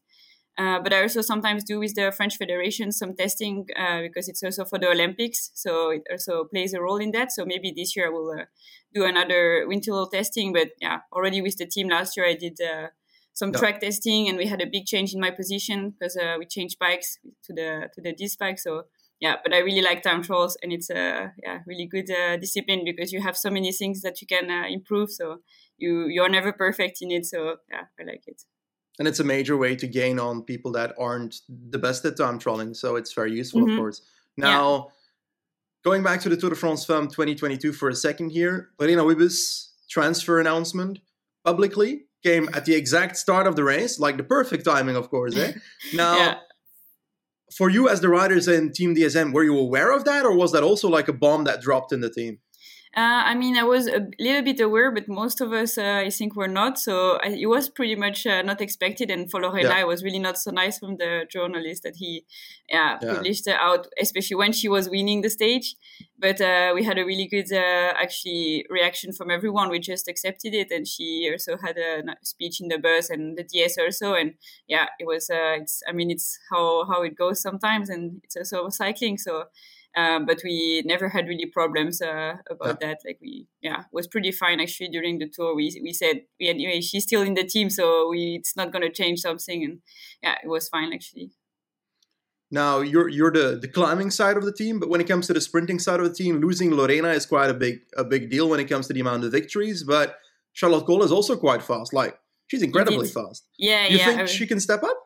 Uh, 0.58 0.78
but 0.80 0.92
I 0.92 1.02
also 1.02 1.22
sometimes 1.22 1.64
do 1.64 1.78
with 1.78 1.94
the 1.94 2.12
French 2.12 2.36
Federation 2.36 2.92
some 2.92 3.14
testing 3.14 3.66
uh, 3.78 4.02
because 4.02 4.28
it's 4.28 4.42
also 4.42 4.64
for 4.64 4.78
the 4.78 4.88
Olympics, 4.88 5.50
so 5.54 5.90
it 5.90 6.02
also 6.10 6.44
plays 6.44 6.74
a 6.74 6.80
role 6.80 6.98
in 6.98 7.12
that. 7.12 7.32
So 7.32 7.44
maybe 7.46 7.72
this 7.74 7.96
year 7.96 8.08
I 8.08 8.10
will 8.10 8.30
uh, 8.32 8.44
do 8.92 9.04
another 9.04 9.64
winter 9.66 9.92
testing. 10.12 10.52
But 10.52 10.72
yeah, 10.80 10.98
already 11.12 11.40
with 11.40 11.56
the 11.56 11.66
team 11.66 11.88
last 11.88 12.16
year 12.16 12.26
I 12.26 12.34
did 12.34 12.58
uh, 12.60 12.88
some 13.32 13.52
track 13.52 13.80
testing, 13.80 14.28
and 14.28 14.36
we 14.36 14.46
had 14.46 14.60
a 14.60 14.66
big 14.66 14.84
change 14.84 15.14
in 15.14 15.20
my 15.20 15.30
position 15.30 15.90
because 15.90 16.16
uh, 16.16 16.36
we 16.38 16.44
changed 16.44 16.78
bikes 16.78 17.18
to 17.44 17.54
the 17.54 17.88
to 17.94 18.02
the 18.02 18.12
disc 18.12 18.38
bike. 18.38 18.58
So 18.58 18.84
yeah, 19.20 19.36
but 19.42 19.52
I 19.52 19.58
really 19.58 19.82
like 19.82 20.02
time 20.02 20.22
trials, 20.22 20.56
and 20.62 20.72
it's 20.72 20.88
a 20.88 21.32
yeah 21.44 21.58
really 21.66 21.86
good 21.86 22.10
uh, 22.10 22.38
discipline 22.38 22.82
because 22.84 23.12
you 23.12 23.20
have 23.20 23.36
so 23.36 23.50
many 23.50 23.70
things 23.70 24.00
that 24.00 24.20
you 24.20 24.26
can 24.26 24.50
uh, 24.50 24.66
improve. 24.68 25.10
So 25.10 25.40
you 25.76 26.06
you're 26.06 26.30
never 26.30 26.52
perfect 26.52 27.02
in 27.02 27.10
it. 27.10 27.26
So 27.26 27.56
yeah, 27.70 27.84
I 28.00 28.04
like 28.04 28.24
it. 28.26 28.42
And 28.98 29.06
it's 29.06 29.20
a 29.20 29.24
major 29.24 29.56
way 29.56 29.76
to 29.76 29.86
gain 29.86 30.18
on 30.18 30.42
people 30.42 30.72
that 30.72 30.94
aren't 30.98 31.36
the 31.48 31.78
best 31.78 32.04
at 32.04 32.16
time 32.16 32.38
trialling. 32.38 32.74
So 32.74 32.96
it's 32.96 33.12
very 33.12 33.32
useful, 33.32 33.62
mm-hmm. 33.62 33.72
of 33.72 33.78
course. 33.78 34.02
Now, 34.36 34.74
yeah. 34.74 34.82
going 35.84 36.02
back 36.02 36.20
to 36.22 36.28
the 36.28 36.36
Tour 36.36 36.50
de 36.50 36.56
France 36.56 36.84
Femmes 36.84 37.12
2022 37.12 37.72
for 37.72 37.88
a 37.88 37.94
second 37.94 38.30
here, 38.30 38.70
Lorena 38.78 39.02
Wiebes 39.02 39.68
transfer 39.88 40.38
announcement 40.38 40.98
publicly 41.44 42.02
came 42.22 42.50
at 42.52 42.66
the 42.66 42.74
exact 42.74 43.16
start 43.16 43.46
of 43.46 43.56
the 43.56 43.64
race, 43.64 43.98
like 43.98 44.18
the 44.18 44.24
perfect 44.24 44.66
timing, 44.66 44.96
of 44.96 45.08
course. 45.08 45.36
Eh? 45.36 45.52
Now. 45.94 46.16
yeah 46.16 46.34
for 47.54 47.68
you 47.68 47.88
as 47.88 48.00
the 48.00 48.08
riders 48.08 48.48
in 48.48 48.72
Team 48.72 48.94
DSM, 48.94 49.32
were 49.32 49.44
you 49.44 49.58
aware 49.58 49.92
of 49.92 50.04
that, 50.04 50.24
or 50.24 50.34
was 50.34 50.52
that 50.52 50.62
also 50.62 50.88
like 50.88 51.08
a 51.08 51.12
bomb 51.12 51.44
that 51.44 51.60
dropped 51.60 51.92
in 51.92 52.00
the 52.00 52.10
team? 52.10 52.38
Uh, 52.96 53.22
I 53.24 53.36
mean, 53.36 53.56
I 53.56 53.62
was 53.62 53.86
a 53.86 54.08
little 54.18 54.42
bit 54.42 54.58
aware, 54.58 54.90
but 54.90 55.06
most 55.06 55.40
of 55.40 55.52
us, 55.52 55.78
uh, 55.78 56.02
I 56.04 56.10
think, 56.10 56.34
were 56.34 56.48
not. 56.48 56.76
So 56.76 57.20
I, 57.22 57.28
it 57.28 57.46
was 57.46 57.68
pretty 57.68 57.94
much 57.94 58.26
uh, 58.26 58.42
not 58.42 58.60
expected. 58.60 59.12
And 59.12 59.30
for 59.30 59.40
Lorena, 59.40 59.68
yeah. 59.68 59.80
it 59.80 59.86
was 59.86 60.02
really 60.02 60.18
not 60.18 60.38
so 60.38 60.50
nice 60.50 60.80
from 60.80 60.96
the 60.96 61.24
journalist 61.30 61.84
that 61.84 61.94
he 61.96 62.24
yeah, 62.68 62.98
yeah. 63.00 63.14
published 63.14 63.46
out, 63.46 63.86
especially 64.00 64.34
when 64.34 64.52
she 64.52 64.68
was 64.68 64.90
winning 64.90 65.20
the 65.20 65.30
stage. 65.30 65.76
But 66.18 66.40
uh, 66.40 66.72
we 66.74 66.82
had 66.82 66.98
a 66.98 67.04
really 67.04 67.28
good, 67.28 67.52
uh, 67.52 67.94
actually, 67.96 68.66
reaction 68.68 69.12
from 69.12 69.30
everyone. 69.30 69.70
We 69.70 69.78
just 69.78 70.08
accepted 70.08 70.52
it, 70.52 70.72
and 70.72 70.86
she 70.86 71.28
also 71.30 71.58
had 71.58 71.78
a 71.78 72.02
speech 72.24 72.60
in 72.60 72.68
the 72.68 72.78
bus 72.78 73.08
and 73.08 73.38
the 73.38 73.44
DS 73.44 73.78
also. 73.78 74.14
And 74.14 74.34
yeah, 74.66 74.86
it 74.98 75.06
was. 75.06 75.30
Uh, 75.30 75.62
it's. 75.62 75.80
I 75.88 75.92
mean, 75.92 76.10
it's 76.10 76.40
how 76.50 76.86
how 76.86 77.02
it 77.02 77.16
goes 77.16 77.40
sometimes, 77.40 77.88
and 77.88 78.20
it's 78.24 78.36
also 78.36 78.68
cycling. 78.68 79.16
So 79.16 79.44
um, 79.96 80.26
but 80.26 80.40
we 80.44 80.82
never 80.84 81.08
had 81.08 81.26
really 81.26 81.46
problems 81.46 82.00
uh, 82.00 82.34
about 82.48 82.78
yeah. 82.80 82.88
that. 82.88 82.98
Like 83.04 83.18
we, 83.20 83.46
yeah, 83.60 83.84
was 83.92 84.06
pretty 84.06 84.32
fine 84.32 84.60
actually 84.60 84.88
during 84.88 85.18
the 85.18 85.28
tour. 85.28 85.54
We 85.54 85.80
we 85.82 85.92
said 85.92 86.22
anyway 86.40 86.80
she's 86.80 87.04
still 87.04 87.22
in 87.22 87.34
the 87.34 87.44
team, 87.44 87.70
so 87.70 88.08
we 88.08 88.36
it's 88.38 88.56
not 88.56 88.72
going 88.72 88.82
to 88.82 88.92
change 88.92 89.20
something, 89.20 89.64
and 89.64 89.78
yeah, 90.22 90.36
it 90.42 90.48
was 90.48 90.68
fine 90.68 90.92
actually. 90.92 91.32
Now 92.52 92.80
you're 92.80 93.08
you're 93.08 93.32
the, 93.32 93.58
the 93.60 93.68
climbing 93.68 94.10
side 94.10 94.36
of 94.36 94.44
the 94.44 94.52
team, 94.52 94.80
but 94.80 94.88
when 94.88 95.00
it 95.00 95.08
comes 95.08 95.26
to 95.28 95.32
the 95.32 95.40
sprinting 95.40 95.78
side 95.78 96.00
of 96.00 96.08
the 96.08 96.14
team, 96.14 96.40
losing 96.40 96.74
Lorena 96.74 97.08
is 97.10 97.26
quite 97.26 97.50
a 97.50 97.54
big 97.54 97.80
a 97.96 98.04
big 98.04 98.30
deal 98.30 98.48
when 98.48 98.60
it 98.60 98.68
comes 98.68 98.86
to 98.88 98.92
the 98.92 99.00
amount 99.00 99.24
of 99.24 99.32
victories. 99.32 99.84
But 99.84 100.16
Charlotte 100.52 100.86
Kool 100.86 101.02
is 101.02 101.12
also 101.12 101.36
quite 101.36 101.62
fast. 101.62 101.92
Like 101.92 102.18
she's 102.48 102.62
incredibly 102.62 103.08
Indeed. 103.08 103.12
fast. 103.12 103.46
Yeah, 103.58 103.86
yeah. 103.86 103.88
you 103.88 103.98
yeah. 103.98 104.16
think 104.16 104.28
she 104.28 104.46
can 104.46 104.60
step 104.60 104.82
up? 104.82 104.96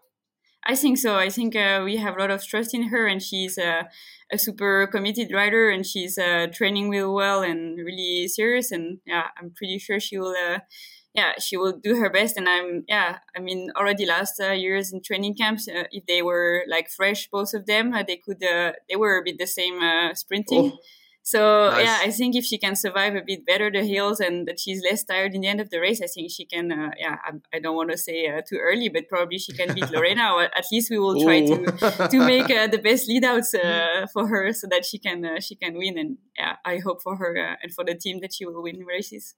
I 0.66 0.74
think 0.74 0.98
so. 0.98 1.16
I 1.16 1.28
think 1.28 1.54
uh, 1.54 1.82
we 1.84 1.96
have 1.96 2.16
a 2.16 2.20
lot 2.20 2.30
of 2.30 2.44
trust 2.44 2.74
in 2.74 2.84
her, 2.84 3.06
and 3.06 3.22
she's 3.22 3.58
uh, 3.58 3.82
a 4.32 4.38
super 4.38 4.86
committed 4.86 5.30
rider, 5.32 5.68
and 5.68 5.84
she's 5.84 6.16
uh, 6.16 6.46
training 6.52 6.88
real 6.88 7.14
well 7.14 7.42
and 7.42 7.76
really 7.78 8.28
serious. 8.28 8.72
And 8.72 8.98
yeah, 9.06 9.28
I'm 9.38 9.50
pretty 9.50 9.78
sure 9.78 10.00
she 10.00 10.18
will. 10.18 10.34
Uh, 10.34 10.60
yeah, 11.14 11.32
she 11.38 11.56
will 11.56 11.78
do 11.78 11.96
her 11.96 12.10
best. 12.10 12.36
And 12.36 12.48
I'm 12.48 12.84
yeah. 12.88 13.18
I 13.36 13.40
mean, 13.40 13.70
already 13.76 14.06
last 14.06 14.40
uh, 14.40 14.52
years 14.52 14.92
in 14.92 15.02
training 15.02 15.34
camps, 15.34 15.66
if 15.68 16.06
they 16.06 16.22
were 16.22 16.64
like 16.66 16.88
fresh, 16.88 17.28
both 17.28 17.52
of 17.52 17.66
them, 17.66 17.92
they 18.06 18.16
could. 18.16 18.40
they 18.40 18.96
were 18.96 19.18
a 19.18 19.22
bit 19.22 19.38
the 19.38 19.46
same 19.46 19.80
sprinting. 20.14 20.72
Oh 20.74 20.78
so 21.26 21.70
nice. 21.70 21.84
yeah, 21.86 21.98
I 22.02 22.10
think 22.10 22.36
if 22.36 22.44
she 22.44 22.58
can 22.58 22.76
survive 22.76 23.14
a 23.14 23.22
bit 23.22 23.46
better 23.46 23.70
the 23.70 23.82
hills 23.82 24.20
and 24.20 24.46
that 24.46 24.60
she's 24.60 24.82
less 24.82 25.04
tired 25.04 25.34
in 25.34 25.40
the 25.40 25.48
end 25.48 25.58
of 25.58 25.70
the 25.70 25.80
race, 25.80 26.02
I 26.02 26.06
think 26.06 26.30
she 26.30 26.44
can. 26.44 26.70
Uh, 26.70 26.90
yeah, 26.98 27.16
I, 27.24 27.56
I, 27.56 27.60
don't 27.60 27.74
want 27.74 27.90
to 27.92 27.96
say 27.96 28.26
uh, 28.28 28.42
too 28.46 28.58
early, 28.60 28.90
but 28.90 29.08
probably 29.08 29.38
she 29.38 29.54
can 29.54 29.74
beat 29.74 29.90
Lorena. 29.90 30.32
or 30.36 30.42
at 30.42 30.66
least 30.70 30.90
we 30.90 30.98
will 30.98 31.18
try 31.22 31.40
to 31.40 32.08
to 32.10 32.18
make 32.18 32.50
uh, 32.50 32.66
the 32.66 32.76
best 32.76 33.08
leadouts 33.08 33.54
uh, 33.54 34.06
for 34.12 34.28
her 34.28 34.52
so 34.52 34.66
that 34.70 34.84
she 34.84 34.98
can 34.98 35.24
uh, 35.24 35.40
she 35.40 35.54
can 35.54 35.78
win. 35.78 35.96
And 35.96 36.18
yeah, 36.38 36.56
I 36.62 36.76
hope 36.76 37.00
for 37.00 37.16
her 37.16 37.38
uh, 37.38 37.56
and 37.62 37.72
for 37.72 37.84
the 37.86 37.94
team 37.94 38.20
that 38.20 38.34
she 38.34 38.44
will 38.44 38.62
win 38.62 38.84
races. 38.84 39.34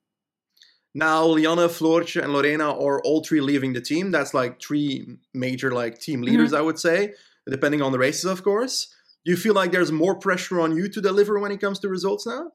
Now, 0.93 1.25
Liane, 1.25 1.69
Floortje, 1.69 2.21
and 2.21 2.33
Lorena 2.33 2.73
are 2.73 3.01
all 3.03 3.23
three 3.23 3.41
leaving 3.41 3.75
the 3.75 3.81
team. 3.81 4.11
That's 4.11 4.35
like 4.35 4.61
three 4.61 5.07
major 5.33 5.71
like 5.71 6.01
team 6.01 6.23
leaders, 6.23 6.49
mm-hmm. 6.49 6.59
I 6.59 6.63
would 6.63 6.81
say, 6.81 7.15
depending 7.49 7.81
on 7.81 7.93
the 7.93 7.99
races, 7.99 8.25
of 8.25 8.43
course. 8.43 8.93
Do 9.27 9.33
you 9.33 9.37
feel 9.37 9.55
like 9.55 9.73
there's 9.73 9.91
more 9.91 10.15
pressure 10.15 10.61
on 10.61 10.77
you 10.77 10.89
to 10.89 11.01
deliver 11.01 11.41
when 11.41 11.51
it 11.51 11.61
comes 11.61 11.81
to 11.81 11.89
results 11.89 12.27
now? 12.29 12.53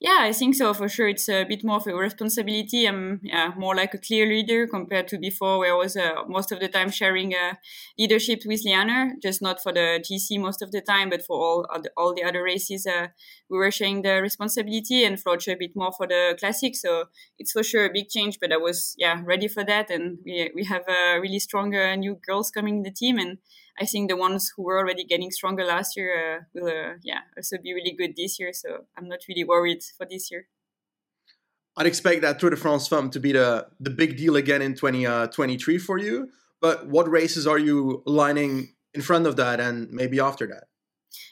Yeah, 0.00 0.20
I 0.20 0.32
think 0.32 0.54
so 0.54 0.72
for 0.72 0.88
sure. 0.88 1.08
It's 1.08 1.28
a 1.28 1.44
bit 1.44 1.62
more 1.62 1.76
of 1.76 1.86
a 1.86 1.94
responsibility. 1.94 2.86
I'm 2.86 3.20
yeah, 3.22 3.52
more 3.58 3.74
like 3.74 3.92
a 3.92 3.98
clear 3.98 4.26
leader 4.26 4.66
compared 4.66 5.08
to 5.08 5.18
before, 5.18 5.58
where 5.58 5.74
I 5.74 5.76
was 5.76 5.98
uh, 5.98 6.22
most 6.26 6.50
of 6.50 6.60
the 6.60 6.68
time 6.68 6.90
sharing 6.90 7.34
uh, 7.34 7.54
leadership 7.98 8.40
with 8.46 8.62
Liane, 8.64 9.18
just 9.20 9.42
not 9.42 9.62
for 9.62 9.70
the 9.70 10.02
GC 10.02 10.40
most 10.40 10.62
of 10.62 10.70
the 10.70 10.80
time, 10.80 11.10
but 11.10 11.26
for 11.26 11.36
all 11.36 11.66
all 11.96 12.14
the 12.14 12.22
other 12.22 12.42
races, 12.42 12.86
uh, 12.86 13.08
we 13.50 13.58
were 13.58 13.70
sharing 13.70 14.00
the 14.00 14.22
responsibility, 14.22 15.04
and 15.04 15.18
Floortje 15.18 15.52
a 15.52 15.56
bit 15.56 15.72
more 15.74 15.92
for 15.92 16.06
the 16.06 16.36
classic. 16.38 16.74
So 16.74 17.06
it's 17.38 17.52
for 17.52 17.62
sure 17.62 17.84
a 17.84 17.92
big 17.92 18.08
change, 18.08 18.38
but 18.40 18.52
I 18.52 18.56
was 18.56 18.94
yeah 18.96 19.20
ready 19.26 19.48
for 19.48 19.64
that, 19.64 19.90
and 19.90 20.18
we 20.24 20.50
we 20.54 20.64
have 20.64 20.84
a 20.88 21.20
really 21.20 21.40
strong 21.40 21.70
new 21.98 22.18
girls 22.26 22.50
coming 22.50 22.76
in 22.78 22.82
the 22.84 22.92
team, 22.92 23.18
and 23.18 23.38
I 23.80 23.84
think 23.84 24.10
the 24.10 24.16
ones 24.16 24.52
who 24.56 24.62
were 24.62 24.78
already 24.78 25.04
getting 25.04 25.30
stronger 25.30 25.64
last 25.64 25.96
year 25.96 26.36
uh, 26.36 26.40
will, 26.54 26.68
uh, 26.68 26.94
yeah, 27.02 27.20
also 27.36 27.56
be 27.62 27.72
really 27.72 27.92
good 27.92 28.16
this 28.16 28.38
year. 28.38 28.52
So 28.52 28.86
I'm 28.96 29.08
not 29.08 29.20
really 29.28 29.44
worried 29.44 29.82
for 29.96 30.06
this 30.06 30.30
year. 30.30 30.46
I'd 31.76 31.86
expect 31.86 32.22
that 32.22 32.40
Tour 32.40 32.50
de 32.50 32.56
France 32.56 32.88
Femme 32.88 33.10
to 33.10 33.20
be 33.20 33.32
the 33.32 33.68
the 33.78 33.90
big 33.90 34.16
deal 34.16 34.34
again 34.34 34.62
in 34.62 34.74
2023 34.74 35.76
uh, 35.76 35.78
for 35.78 35.98
you. 35.98 36.28
But 36.60 36.88
what 36.88 37.08
races 37.08 37.46
are 37.46 37.58
you 37.58 38.02
lining 38.04 38.74
in 38.94 39.00
front 39.00 39.26
of 39.26 39.36
that, 39.36 39.60
and 39.60 39.88
maybe 39.90 40.18
after 40.18 40.46
that? 40.48 40.64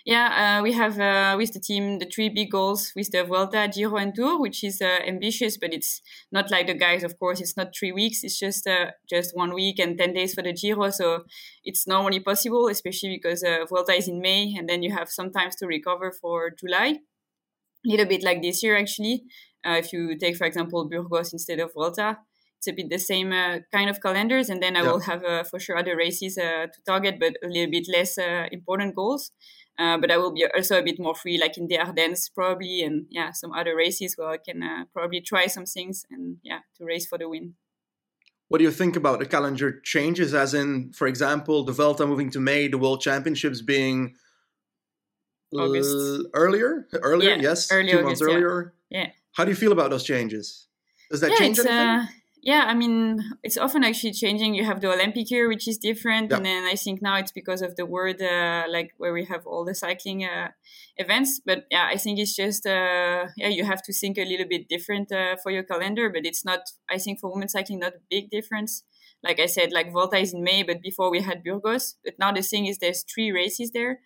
Yeah, 0.05 0.59
uh, 0.59 0.63
we 0.63 0.73
have 0.73 1.01
uh, 1.01 1.35
with 1.37 1.53
the 1.53 1.61
team 1.61 1.99
the 1.99 2.07
three 2.07 2.29
big 2.29 2.51
goals 2.51 2.93
with 2.95 3.11
the 3.11 3.25
Vuelta, 3.25 3.69
Giro, 3.73 3.97
and 3.97 4.15
Tour, 4.15 4.41
which 4.41 4.63
is 4.63 4.81
uh, 4.81 5.01
ambitious, 5.07 5.57
but 5.57 5.75
it's 5.75 6.01
not 6.31 6.51
like 6.51 6.69
the 6.69 6.75
guys. 6.75 7.03
Of 7.03 7.19
course, 7.19 7.41
it's 7.41 7.57
not 7.57 7.75
three 7.77 7.93
weeks; 7.93 8.23
it's 8.23 8.39
just 8.39 8.67
uh, 8.67 8.93
just 9.11 9.37
one 9.37 9.53
week 9.53 9.79
and 9.79 9.99
ten 9.99 10.13
days 10.13 10.35
for 10.35 10.43
the 10.43 10.53
Giro. 10.53 10.91
So 10.91 11.25
it's 11.65 11.87
normally 11.87 12.21
possible, 12.21 12.69
especially 12.69 13.19
because 13.21 13.43
uh, 13.43 13.65
Vuelta 13.69 13.93
is 13.93 14.07
in 14.09 14.21
May, 14.21 14.55
and 14.57 14.69
then 14.69 14.83
you 14.83 14.95
have 14.95 15.09
sometimes 15.09 15.57
to 15.57 15.67
recover 15.67 16.13
for 16.13 16.51
July. 16.51 16.99
A 17.85 17.89
little 17.89 18.07
bit 18.07 18.23
like 18.23 18.43
this 18.43 18.63
year, 18.63 18.77
actually. 18.77 19.25
Uh, 19.67 19.79
if 19.79 19.93
you 19.93 20.17
take, 20.17 20.37
for 20.37 20.47
example, 20.47 20.89
Burgos 20.89 21.33
instead 21.33 21.59
of 21.59 21.73
Vuelta, 21.73 22.19
it's 22.59 22.69
a 22.69 22.73
bit 22.73 22.89
the 22.89 22.99
same 22.99 23.33
uh, 23.33 23.59
kind 23.73 23.91
of 23.91 24.01
calendars 24.01 24.49
and 24.49 24.63
then 24.63 24.77
i 24.77 24.83
yeah. 24.83 24.91
will 24.91 25.01
have 25.01 25.23
uh, 25.25 25.45
for 25.45 25.61
sure 25.61 25.77
other 25.77 25.97
races 25.97 26.39
uh, 26.39 26.67
to 26.67 26.81
target 26.87 27.17
but 27.21 27.35
a 27.45 27.49
little 27.49 27.71
bit 27.71 27.87
less 27.93 28.19
important 28.51 28.95
goals 28.95 29.31
uh, 29.79 29.99
but 29.99 30.11
I 30.11 30.17
will 30.17 30.33
be 30.33 30.47
also 30.55 30.79
a 30.79 30.83
bit 30.83 30.99
more 30.99 31.15
free, 31.15 31.39
like 31.39 31.59
in 31.59 31.67
the 31.67 31.79
Ardennes 31.79 32.29
probably, 32.29 32.83
and 32.83 33.07
yeah, 33.11 33.33
some 33.33 33.53
other 33.53 33.77
races 33.77 34.17
where 34.17 34.29
I 34.29 34.39
can 34.39 34.63
uh, 34.63 34.85
probably 34.93 35.21
try 35.21 35.47
some 35.47 35.67
things 35.67 36.05
and 36.11 36.39
yeah, 36.43 36.61
to 36.77 36.85
race 36.85 37.07
for 37.07 37.19
the 37.19 37.29
win. 37.29 37.55
What 38.49 38.59
do 38.59 38.65
you 38.65 38.71
think 38.71 38.97
about 38.97 39.19
the 39.19 39.27
calendar 39.27 39.81
changes? 39.81 40.33
As 40.33 40.55
in, 40.55 40.93
for 40.93 41.07
example, 41.09 41.65
the 41.65 41.73
Vuelta 41.73 42.07
moving 42.07 42.31
to 42.31 42.41
May, 42.41 42.69
the 42.69 42.79
World 42.79 43.01
Championships 43.01 43.61
being 43.61 44.15
August. 45.53 45.91
L- 45.91 46.25
earlier, 46.33 46.87
earlier, 46.93 47.31
yeah, 47.31 47.43
yes, 47.43 47.71
early 47.73 47.91
two 47.91 47.99
August, 47.99 48.23
months 48.23 48.23
earlier. 48.23 48.75
Yeah. 48.89 49.11
How 49.33 49.45
do 49.45 49.51
you 49.51 49.57
feel 49.57 49.73
about 49.73 49.91
those 49.91 50.05
changes? 50.05 50.69
Does 51.11 51.21
that 51.21 51.33
yeah, 51.33 51.37
change 51.37 51.59
anything? 51.59 51.77
Uh, 51.77 52.07
yeah, 52.47 52.67
I 52.69 52.75
mean, 52.75 53.19
it's 53.43 53.57
often 53.57 53.83
actually 53.83 54.13
changing. 54.13 54.55
You 54.55 54.65
have 54.65 54.81
the 54.81 54.93
Olympic 54.93 55.33
year, 55.33 55.49
which 55.49 55.67
is 55.67 55.79
different, 55.79 56.31
yeah. 56.31 56.37
and 56.37 56.47
then 56.47 56.63
I 56.63 56.77
think 56.77 57.03
now 57.03 57.17
it's 57.17 57.33
because 57.33 57.61
of 57.61 57.75
the 57.75 57.85
word, 57.85 58.23
uh, 58.23 58.67
like 58.71 58.93
where 58.99 59.13
we 59.13 59.25
have 59.25 59.45
all 59.49 59.65
the 59.65 59.75
cycling 59.75 60.25
uh, 60.25 60.51
events. 60.97 61.41
But 61.45 61.65
yeah, 61.73 61.89
I 61.93 61.97
think 61.97 62.21
it's 62.21 62.37
just, 62.37 62.65
uh, 62.65 63.27
yeah, 63.37 63.49
you 63.49 63.65
have 63.65 63.83
to 63.83 63.93
think 63.93 64.17
a 64.17 64.25
little 64.25 64.47
bit 64.49 64.69
different 64.69 65.11
uh, 65.11 65.35
for 65.43 65.51
your 65.51 65.65
calendar. 65.65 66.09
But 66.09 66.25
it's 66.25 66.45
not, 66.45 66.61
I 66.89 66.99
think, 66.99 67.19
for 67.19 67.33
women's 67.33 67.51
cycling, 67.51 67.81
not 67.81 67.95
a 67.95 68.07
big 68.09 68.31
difference. 68.31 68.85
like 69.25 69.41
I 69.41 69.47
said, 69.47 69.73
like 69.73 69.93
Volta 69.93 70.17
is 70.19 70.33
in 70.33 70.45
May, 70.45 70.63
but 70.63 70.81
before 70.81 71.11
we 71.11 71.23
had 71.23 71.43
Burgos. 71.43 71.97
But 72.05 72.15
now 72.19 72.31
the 72.33 72.43
thing 72.43 72.67
is, 72.67 72.79
there's 72.79 73.03
three 73.03 73.33
races 73.33 73.73
there. 73.73 73.99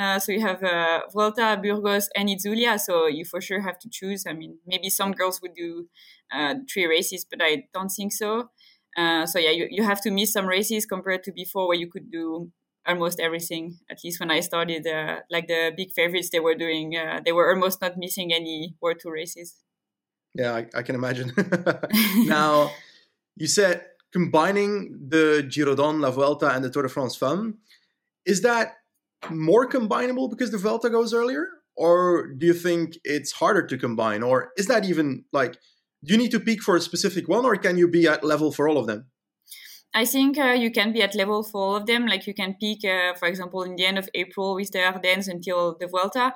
Uh, 0.00 0.18
so 0.18 0.32
you 0.32 0.40
have 0.40 0.62
uh, 0.62 1.00
Vuelta, 1.12 1.60
Burgos, 1.62 2.08
and 2.16 2.30
Itzulia. 2.30 2.80
So 2.80 3.06
you 3.06 3.26
for 3.26 3.40
sure 3.40 3.60
have 3.60 3.78
to 3.80 3.88
choose. 3.90 4.24
I 4.26 4.32
mean, 4.32 4.58
maybe 4.66 4.88
some 4.88 5.12
girls 5.12 5.42
would 5.42 5.54
do 5.54 5.88
uh, 6.32 6.54
three 6.72 6.86
races, 6.86 7.26
but 7.30 7.40
I 7.42 7.64
don't 7.74 7.90
think 7.90 8.12
so. 8.12 8.48
Uh, 8.96 9.26
so 9.26 9.38
yeah, 9.38 9.50
you, 9.50 9.66
you 9.70 9.82
have 9.82 10.00
to 10.02 10.10
miss 10.10 10.32
some 10.32 10.46
races 10.46 10.86
compared 10.86 11.22
to 11.24 11.32
before 11.32 11.68
where 11.68 11.76
you 11.76 11.90
could 11.90 12.10
do 12.10 12.50
almost 12.86 13.20
everything. 13.20 13.76
At 13.90 13.98
least 14.02 14.20
when 14.20 14.30
I 14.30 14.40
started, 14.40 14.86
uh, 14.86 15.20
like 15.30 15.48
the 15.48 15.72
big 15.76 15.92
favorites, 15.92 16.30
they 16.32 16.40
were 16.40 16.54
doing, 16.54 16.96
uh, 16.96 17.20
they 17.22 17.32
were 17.32 17.52
almost 17.52 17.82
not 17.82 17.98
missing 17.98 18.32
any 18.32 18.76
World 18.80 19.00
Tour 19.00 19.12
races. 19.12 19.56
Yeah, 20.34 20.54
I, 20.54 20.66
I 20.74 20.82
can 20.82 20.94
imagine. 20.94 21.32
now, 22.24 22.70
you 23.36 23.48
said 23.48 23.84
combining 24.12 25.08
the 25.08 25.46
Giro 25.48 25.74
Donne, 25.74 26.00
La 26.00 26.10
Vuelta, 26.10 26.54
and 26.54 26.64
the 26.64 26.70
Tour 26.70 26.84
de 26.84 26.88
France 26.88 27.16
Femme. 27.16 27.58
Is 28.24 28.42
that 28.42 28.76
more 29.28 29.68
combinable 29.68 30.30
because 30.30 30.50
the 30.50 30.58
Vuelta 30.58 30.88
goes 30.90 31.12
earlier? 31.12 31.46
Or 31.76 32.26
do 32.26 32.46
you 32.46 32.54
think 32.54 32.98
it's 33.04 33.32
harder 33.32 33.66
to 33.66 33.78
combine? 33.78 34.22
Or 34.22 34.52
is 34.56 34.66
that 34.66 34.84
even 34.84 35.24
like, 35.32 35.54
do 36.04 36.12
you 36.14 36.18
need 36.18 36.30
to 36.30 36.40
peak 36.40 36.62
for 36.62 36.76
a 36.76 36.80
specific 36.80 37.28
one 37.28 37.44
or 37.44 37.56
can 37.56 37.76
you 37.78 37.88
be 37.88 38.06
at 38.06 38.24
level 38.24 38.52
for 38.52 38.68
all 38.68 38.78
of 38.78 38.86
them? 38.86 39.06
I 39.92 40.04
think 40.04 40.38
uh, 40.38 40.52
you 40.52 40.70
can 40.70 40.92
be 40.92 41.02
at 41.02 41.14
level 41.14 41.42
for 41.42 41.60
all 41.60 41.76
of 41.76 41.86
them. 41.86 42.06
Like 42.06 42.26
you 42.26 42.34
can 42.34 42.54
peak, 42.60 42.84
uh, 42.84 43.14
for 43.14 43.26
example, 43.26 43.62
in 43.62 43.76
the 43.76 43.86
end 43.86 43.98
of 43.98 44.08
April 44.14 44.54
with 44.54 44.70
the 44.70 44.84
Ardennes 44.84 45.26
until 45.26 45.76
the 45.78 45.88
Vuelta. 45.88 46.34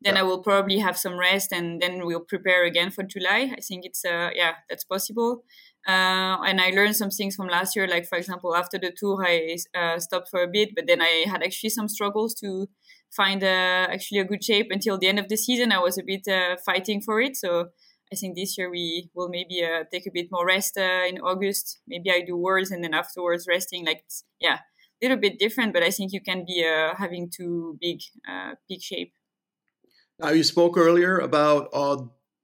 Then 0.00 0.14
yeah. 0.14 0.20
I 0.20 0.22
will 0.24 0.42
probably 0.42 0.78
have 0.78 0.98
some 0.98 1.18
rest 1.18 1.52
and 1.52 1.80
then 1.80 2.04
we'll 2.06 2.20
prepare 2.20 2.64
again 2.64 2.90
for 2.90 3.02
July. 3.02 3.52
I 3.56 3.60
think 3.60 3.84
it's, 3.84 4.04
uh, 4.04 4.30
yeah, 4.34 4.54
that's 4.68 4.84
possible. 4.84 5.44
Uh, 5.86 6.40
and 6.46 6.60
I 6.60 6.70
learned 6.70 6.96
some 6.96 7.10
things 7.10 7.36
from 7.36 7.48
last 7.48 7.76
year. 7.76 7.86
Like, 7.86 8.06
for 8.06 8.16
example, 8.16 8.56
after 8.56 8.78
the 8.78 8.92
tour, 8.96 9.22
I 9.24 9.56
uh, 9.74 9.98
stopped 9.98 10.28
for 10.30 10.42
a 10.42 10.48
bit, 10.48 10.70
but 10.74 10.86
then 10.86 11.02
I 11.02 11.24
had 11.26 11.42
actually 11.42 11.70
some 11.70 11.88
struggles 11.88 12.34
to 12.36 12.68
find 13.14 13.44
uh, 13.44 13.86
actually 13.90 14.20
a 14.20 14.24
good 14.24 14.42
shape 14.42 14.68
until 14.70 14.98
the 14.98 15.08
end 15.08 15.18
of 15.18 15.28
the 15.28 15.36
season. 15.36 15.72
I 15.72 15.78
was 15.78 15.98
a 15.98 16.02
bit 16.02 16.26
fighting 16.64 17.02
for 17.02 17.20
it. 17.20 17.36
So 17.36 17.68
I 18.12 18.16
think 18.16 18.34
this 18.34 18.56
year 18.56 18.70
we 18.70 19.10
will 19.14 19.28
maybe 19.28 19.62
uh, 19.64 19.84
take 19.92 20.06
a 20.06 20.10
bit 20.12 20.28
more 20.30 20.46
rest 20.46 20.78
uh, 20.78 21.04
in 21.08 21.18
August. 21.18 21.80
Maybe 21.86 22.10
I 22.10 22.22
do 22.26 22.36
Worlds 22.36 22.70
and 22.70 22.82
then 22.82 22.94
afterwards 22.94 23.46
resting. 23.48 23.84
Like 23.84 24.04
yeah, 24.40 24.54
a 24.56 24.60
little 25.02 25.18
bit 25.18 25.38
different, 25.38 25.74
but 25.74 25.82
I 25.82 25.90
think 25.90 26.12
you 26.12 26.20
can 26.20 26.44
be 26.46 26.64
uh, 26.64 26.94
having 26.96 27.30
too 27.30 27.76
big 27.80 28.00
peak 28.68 28.82
shape. 28.82 29.12
Now 30.18 30.30
you 30.30 30.44
spoke 30.44 30.78
earlier 30.78 31.18
about 31.18 31.68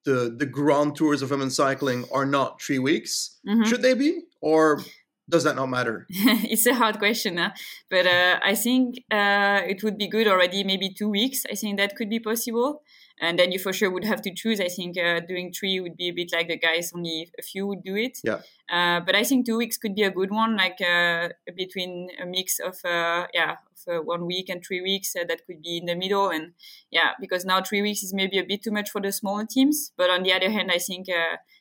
the 0.04 0.34
the 0.36 0.46
grand 0.46 0.96
tours 0.96 1.22
of 1.22 1.30
women's 1.30 1.56
cycling 1.56 2.04
are 2.12 2.26
not 2.26 2.60
three 2.60 2.78
weeks. 2.78 3.38
Mm-hmm. 3.46 3.64
Should 3.64 3.82
they 3.82 3.94
be 3.94 4.22
or? 4.40 4.82
Does 5.30 5.44
that 5.44 5.56
not 5.56 5.66
matter? 5.66 6.06
it's 6.10 6.66
a 6.66 6.74
hard 6.74 6.98
question, 6.98 7.36
huh? 7.36 7.50
but 7.88 8.06
uh, 8.06 8.38
I 8.42 8.54
think 8.54 9.04
uh, 9.10 9.60
it 9.66 9.82
would 9.82 9.96
be 9.96 10.08
good 10.08 10.26
already, 10.26 10.64
maybe 10.64 10.92
two 10.92 11.08
weeks. 11.08 11.44
I 11.50 11.54
think 11.54 11.78
that 11.78 11.96
could 11.96 12.10
be 12.10 12.20
possible 12.20 12.82
and 13.20 13.38
then 13.38 13.52
you 13.52 13.58
for 13.58 13.72
sure 13.72 13.90
would 13.90 14.04
have 14.04 14.22
to 14.22 14.34
choose. 14.34 14.60
I 14.60 14.68
think 14.68 14.96
uh, 14.98 15.20
doing 15.20 15.52
three 15.52 15.78
would 15.78 15.96
be 15.96 16.08
a 16.08 16.12
bit 16.12 16.30
like 16.32 16.48
the 16.48 16.56
guys 16.56 16.90
only 16.94 17.30
a 17.38 17.42
few 17.42 17.66
would 17.66 17.84
do 17.84 17.94
it. 17.94 18.18
Yeah. 18.24 18.40
Uh, 18.68 19.00
but 19.00 19.14
I 19.14 19.24
think 19.24 19.46
two 19.46 19.58
weeks 19.58 19.76
could 19.76 19.94
be 19.94 20.02
a 20.02 20.10
good 20.10 20.30
one, 20.30 20.56
like 20.56 20.80
uh, 20.80 21.28
between 21.54 22.08
a 22.20 22.24
mix 22.24 22.58
of 22.58 22.76
uh, 22.84 23.26
yeah, 23.34 23.56
of 23.86 23.94
uh, 23.94 24.02
one 24.02 24.26
week 24.26 24.48
and 24.48 24.64
three 24.66 24.80
weeks 24.80 25.14
uh, 25.14 25.24
that 25.28 25.46
could 25.46 25.60
be 25.62 25.78
in 25.78 25.86
the 25.86 25.94
middle. 25.94 26.30
And 26.30 26.52
yeah, 26.90 27.10
because 27.20 27.44
now 27.44 27.60
three 27.62 27.82
weeks 27.82 28.02
is 28.02 28.14
maybe 28.14 28.38
a 28.38 28.44
bit 28.44 28.62
too 28.62 28.70
much 28.70 28.90
for 28.90 29.00
the 29.00 29.12
smaller 29.12 29.46
teams. 29.48 29.92
But 29.96 30.08
on 30.08 30.22
the 30.22 30.32
other 30.32 30.50
hand, 30.50 30.70
I 30.72 30.78
think 30.78 31.08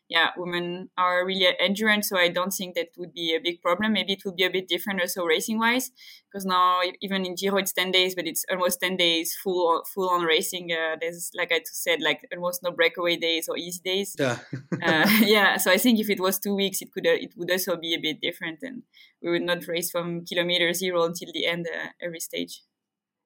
yeah, 0.09 0.29
women 0.35 0.89
are 0.97 1.23
really 1.23 1.47
endurance, 1.59 2.09
so 2.09 2.17
I 2.17 2.29
don't 2.29 2.51
think 2.51 2.73
that 2.73 2.89
would 2.97 3.13
be 3.13 3.35
a 3.35 3.39
big 3.39 3.61
problem. 3.61 3.93
Maybe 3.93 4.13
it 4.13 4.23
would 4.25 4.35
be 4.35 4.43
a 4.43 4.49
bit 4.49 4.67
different 4.67 5.01
also 5.01 5.23
racing 5.23 5.59
wise, 5.59 5.91
because 6.25 6.45
now 6.45 6.81
even 6.99 7.27
in 7.27 7.35
Giro 7.35 7.57
it's 7.57 7.71
ten 7.71 7.91
days, 7.91 8.15
but 8.15 8.25
it's 8.25 8.43
almost 8.49 8.79
ten 8.81 8.97
days 8.97 9.37
full 9.43 9.83
full 9.93 10.09
on 10.09 10.23
racing. 10.23 10.71
Uh, 10.71 10.95
there's 10.99 11.29
like 11.35 11.51
I 11.51 11.61
said, 11.63 12.01
like 12.01 12.27
almost 12.33 12.63
no 12.63 12.71
breakaway 12.71 13.17
days 13.17 13.47
or 13.47 13.55
easy 13.55 13.81
days. 13.85 14.15
Yeah, 14.17 14.39
uh, 14.83 15.09
yeah. 15.21 15.57
So 15.57 15.71
I 15.71 15.77
think 15.77 15.99
if 15.99 16.09
it 16.09 16.19
was 16.19 16.39
two 16.39 16.55
weeks, 16.55 16.81
it 16.81 16.91
could 16.91 17.05
uh, 17.05 17.11
it 17.11 17.33
would 17.37 17.51
also 17.51 17.77
be 17.77 17.93
a 17.93 17.99
bit 17.99 18.19
different, 18.19 18.59
and 18.63 18.81
we 19.21 19.29
would 19.29 19.43
not 19.43 19.67
race 19.67 19.91
from 19.91 20.25
kilometer 20.25 20.73
zero 20.73 21.03
until 21.03 21.29
the 21.31 21.45
end 21.45 21.67
uh, 21.71 21.89
every 22.01 22.19
stage. 22.19 22.63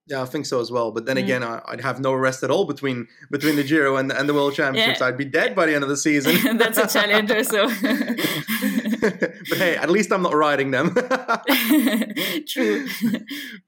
Yeah, 0.08 0.22
I 0.22 0.26
think 0.26 0.46
so 0.46 0.60
as 0.60 0.70
well. 0.70 0.92
But 0.92 1.06
then 1.06 1.16
mm. 1.16 1.24
again, 1.24 1.44
I, 1.44 1.62
would 1.72 1.82
have 1.82 2.00
no 2.02 2.14
rest 2.14 2.44
at 2.44 2.52
all 2.52 2.66
between 2.66 3.08
between 3.32 3.56
the 3.56 3.64
Giro 3.64 3.96
and, 3.96 4.12
and 4.12 4.28
the 4.28 4.34
World 4.34 4.54
Championships. 4.54 5.00
Yeah. 5.00 5.08
I'd 5.08 5.18
be 5.18 5.26
dead 5.26 5.56
by 5.56 5.66
the 5.66 5.76
end 5.76 5.84
of 5.84 5.90
the 5.90 5.96
season. 5.96 6.58
That's 6.58 6.78
a 6.78 6.88
challenge, 6.88 7.32
also. 7.32 7.68
but 9.50 9.58
hey, 9.58 9.78
at 9.78 9.90
least 9.90 10.12
I'm 10.12 10.22
not 10.22 10.36
riding 10.36 10.72
them. 10.72 10.94
True. 12.48 12.88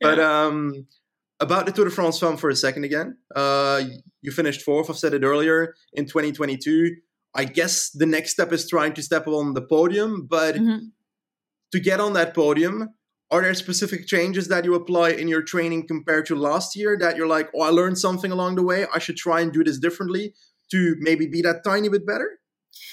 But 0.01 0.19
um, 0.19 0.85
about 1.39 1.65
the 1.67 1.71
Tour 1.71 1.85
de 1.85 1.91
France 1.91 2.19
Femme 2.19 2.37
for 2.37 2.49
a 2.49 2.55
second 2.55 2.83
again. 2.83 3.17
Uh, 3.33 3.83
you 4.21 4.31
finished 4.31 4.61
fourth. 4.61 4.89
I've 4.89 4.97
said 4.97 5.13
it 5.13 5.23
earlier 5.23 5.75
in 5.93 6.05
2022. 6.05 6.95
I 7.33 7.45
guess 7.45 7.91
the 7.91 8.05
next 8.05 8.31
step 8.31 8.51
is 8.51 8.67
trying 8.69 8.93
to 8.93 9.03
step 9.03 9.27
on 9.27 9.53
the 9.53 9.61
podium, 9.61 10.25
but 10.29 10.55
mm-hmm. 10.55 10.87
to 11.71 11.79
get 11.79 11.99
on 11.99 12.13
that 12.13 12.33
podium, 12.33 12.94
are 13.31 13.41
there 13.41 13.53
specific 13.53 14.05
changes 14.05 14.47
that 14.49 14.65
you 14.65 14.75
apply 14.75 15.09
in 15.09 15.27
your 15.27 15.41
training 15.41 15.87
compared 15.87 16.25
to 16.27 16.35
last 16.35 16.75
year 16.75 16.97
that 16.99 17.15
you're 17.17 17.27
like, 17.27 17.49
oh, 17.55 17.61
I 17.61 17.69
learned 17.69 17.97
something 17.97 18.31
along 18.31 18.55
the 18.55 18.63
way. 18.63 18.85
I 18.93 18.99
should 18.99 19.17
try 19.17 19.41
and 19.41 19.51
do 19.51 19.63
this 19.63 19.79
differently 19.79 20.33
to 20.71 20.95
maybe 20.99 21.27
be 21.27 21.41
that 21.41 21.63
tiny 21.63 21.89
bit 21.89 22.05
better? 22.05 22.39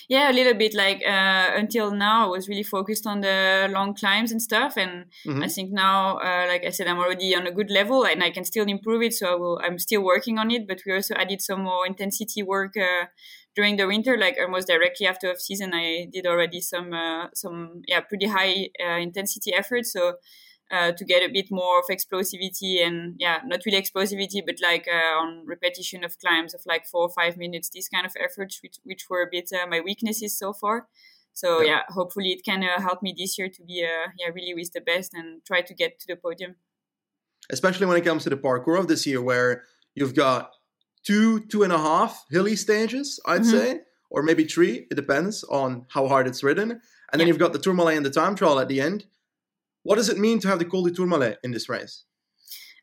Yeah, 0.09 0.31
a 0.31 0.33
little 0.33 0.55
bit. 0.55 0.75
Like 0.75 1.03
uh, 1.07 1.51
until 1.57 1.91
now, 1.91 2.27
I 2.27 2.29
was 2.29 2.49
really 2.49 2.63
focused 2.63 3.07
on 3.07 3.21
the 3.21 3.69
long 3.71 3.95
climbs 3.95 4.31
and 4.31 4.41
stuff, 4.41 4.77
and 4.77 5.07
mm-hmm. 5.27 5.43
I 5.43 5.49
think 5.49 5.73
now, 5.73 6.19
uh, 6.19 6.47
like 6.49 6.65
I 6.65 6.71
said, 6.71 6.87
I'm 6.87 6.99
already 6.99 7.35
on 7.35 7.47
a 7.47 7.53
good 7.53 7.71
level, 7.71 8.05
and 8.05 8.23
I 8.23 8.31
can 8.31 8.45
still 8.45 8.67
improve 8.67 9.03
it. 9.03 9.15
So 9.15 9.33
I 9.33 9.35
will. 9.35 9.61
I'm 9.65 9.79
still 9.79 10.03
working 10.03 10.39
on 10.39 10.51
it, 10.51 10.69
but 10.69 10.83
we 10.87 10.95
also 10.95 11.15
added 11.15 11.41
some 11.41 11.63
more 11.63 11.87
intensity 11.87 12.43
work 12.43 12.77
uh, 12.77 13.07
during 13.55 13.77
the 13.77 13.87
winter, 13.87 14.17
like 14.17 14.37
almost 14.41 14.69
directly 14.69 15.07
after 15.07 15.31
off 15.31 15.39
season, 15.39 15.73
I 15.75 16.09
did 16.13 16.27
already 16.27 16.61
some 16.61 16.93
uh, 16.93 17.29
some 17.35 17.83
yeah 17.87 18.01
pretty 18.01 18.27
high 18.27 18.71
uh, 18.83 18.99
intensity 18.99 19.53
efforts. 19.55 19.93
So 19.93 20.15
uh, 20.71 20.93
to 20.93 21.05
get 21.05 21.23
a 21.23 21.33
bit 21.33 21.51
more 21.51 21.81
of 21.81 21.85
explosivity 21.91 22.85
and 22.85 23.17
yeah, 23.19 23.41
not 23.45 23.61
really 23.67 23.81
explosivity, 23.81 24.43
but 24.45 24.57
like 24.63 24.87
uh, 24.89 25.19
on 25.19 25.45
repetition 25.47 26.03
of 26.03 26.19
climbs 26.19 26.55
of 26.55 26.63
like 26.67 26.87
four 26.87 27.03
or 27.03 27.11
five 27.11 27.37
minutes, 27.37 27.69
these 27.69 27.89
kind 27.89 28.07
of 28.07 28.13
efforts, 28.19 28.61
which 28.63 28.77
which 28.85 29.07
were 29.11 29.23
a 29.23 29.29
bit 29.31 29.51
uh, 29.53 29.67
my 29.67 29.81
weaknesses 29.81 30.39
so 30.39 30.53
far. 30.53 30.89
So 31.35 31.61
yeah, 31.61 31.69
yeah 31.69 31.81
hopefully 31.89 32.31
it 32.33 32.45
can 32.45 32.65
uh, 32.65 32.81
help 32.81 33.03
me 33.03 33.15
this 33.17 33.39
year 33.39 33.49
to 33.49 33.63
be 33.65 33.87
yeah 34.19 34.29
really 34.35 34.55
with 34.55 34.73
the 34.73 34.81
best 34.81 35.13
and 35.15 35.45
try 35.45 35.61
to 35.61 35.75
get 35.75 35.99
to 36.01 36.07
the 36.09 36.17
podium. 36.17 36.57
Especially 37.51 37.87
when 37.87 37.97
it 37.97 38.05
comes 38.05 38.23
to 38.23 38.31
the 38.31 38.37
parcours 38.37 38.81
of 38.81 38.89
this 38.89 39.05
year, 39.05 39.21
where 39.21 39.65
you've 39.95 40.15
got 40.15 40.53
two, 41.05 41.41
two 41.41 41.63
and 41.63 41.73
a 41.73 41.79
half 41.79 42.25
hilly 42.31 42.57
stages, 42.57 43.21
I'd 43.27 43.43
mm-hmm. 43.43 43.51
say, 43.51 43.81
or 44.11 44.23
maybe 44.23 44.45
three. 44.45 44.87
It 44.91 44.95
depends 44.95 45.45
on 45.45 45.87
how 45.89 46.09
hard 46.09 46.27
it's 46.27 46.43
ridden. 46.43 46.71
And 46.71 46.81
yeah. 47.13 47.19
then 47.19 47.29
you've 47.29 47.39
got 47.39 47.53
the 47.53 47.59
Tourmalet 47.59 47.97
and 47.97 48.07
the 48.07 48.11
time 48.11 48.35
trial 48.35 48.59
at 48.59 48.69
the 48.69 48.81
end. 48.81 49.07
What 49.83 49.97
does 49.97 50.09
it 50.09 50.19
mean 50.19 50.39
to 50.41 50.49
have 50.49 50.59
the 50.59 50.65
Col 50.65 50.85
du 50.85 50.91
Tourmalet 50.91 51.39
in 51.43 51.51
this 51.51 51.69
race? 51.69 52.05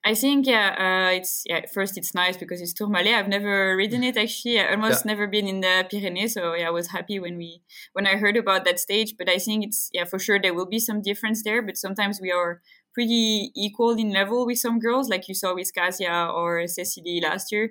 I 0.06 0.14
think 0.14 0.48
yeah, 0.48 1.10
uh, 1.10 1.12
it's 1.14 1.44
yeah. 1.46 1.66
First, 1.74 1.98
it's 1.98 2.16
nice 2.16 2.38
because 2.38 2.62
it's 2.62 2.74
Tourmalet. 2.74 3.14
I've 3.14 3.28
never 3.28 3.76
ridden 3.76 4.02
it 4.02 4.16
actually. 4.16 4.58
I 4.60 4.72
almost 4.72 5.04
yeah. 5.04 5.12
never 5.12 5.28
been 5.28 5.46
in 5.46 5.60
the 5.60 5.86
Pyrenees, 5.90 6.36
so 6.36 6.54
yeah, 6.54 6.68
I 6.68 6.72
was 6.72 6.88
happy 6.88 7.20
when 7.20 7.38
we 7.38 7.62
when 7.92 8.08
I 8.08 8.16
heard 8.16 8.38
about 8.38 8.64
that 8.64 8.80
stage. 8.80 9.16
But 9.18 9.28
I 9.28 9.40
think 9.40 9.66
it's 9.66 9.90
yeah 9.94 10.06
for 10.06 10.18
sure 10.18 10.40
there 10.40 10.54
will 10.54 10.66
be 10.66 10.80
some 10.80 11.02
difference 11.02 11.44
there. 11.44 11.62
But 11.62 11.76
sometimes 11.76 12.22
we 12.22 12.32
are 12.32 12.62
pretty 13.00 13.52
equal 13.56 13.96
in 13.98 14.12
level 14.12 14.46
with 14.46 14.58
some 14.58 14.78
girls, 14.78 15.08
like 15.08 15.30
you 15.30 15.34
saw 15.34 15.56
with 15.56 15.72
Kasia 15.74 16.30
or 16.36 16.68
Cecilie 16.68 17.22
last 17.24 17.50
year. 17.50 17.70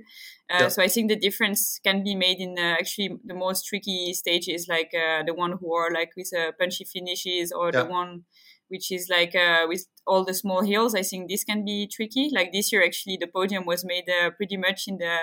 Uh, 0.51 0.61
yeah. 0.61 0.69
So 0.69 0.83
I 0.83 0.88
think 0.88 1.11
the 1.11 1.21
difference 1.27 1.79
can 1.85 2.03
be 2.03 2.14
made 2.14 2.38
in 2.41 2.55
uh, 2.59 2.77
actually 2.81 3.11
the 3.31 3.35
most 3.35 3.67
tricky 3.67 4.14
stages, 4.14 4.67
like 4.69 4.93
uh, 4.95 5.23
the 5.29 5.35
one 5.35 5.59
who 5.61 5.75
are 5.75 5.91
like 5.93 6.12
with 6.17 6.31
uh, 6.33 6.53
punchy 6.59 6.85
finishes, 6.85 7.53
or 7.53 7.67
yeah. 7.67 7.83
the 7.83 7.91
one 7.91 8.25
which 8.69 8.91
is 8.91 9.09
like 9.11 9.35
uh, 9.35 9.67
with 9.69 9.85
all 10.07 10.25
the 10.25 10.33
small 10.33 10.62
hills. 10.62 10.95
I 10.95 11.03
think 11.03 11.29
this 11.29 11.45
can 11.45 11.62
be 11.62 11.87
tricky. 11.87 12.31
Like 12.33 12.51
this 12.53 12.73
year, 12.73 12.83
actually, 12.83 13.19
the 13.21 13.27
podium 13.27 13.67
was 13.67 13.85
made 13.85 14.09
uh, 14.09 14.31
pretty 14.31 14.57
much 14.57 14.85
in 14.87 14.97
the 14.97 15.17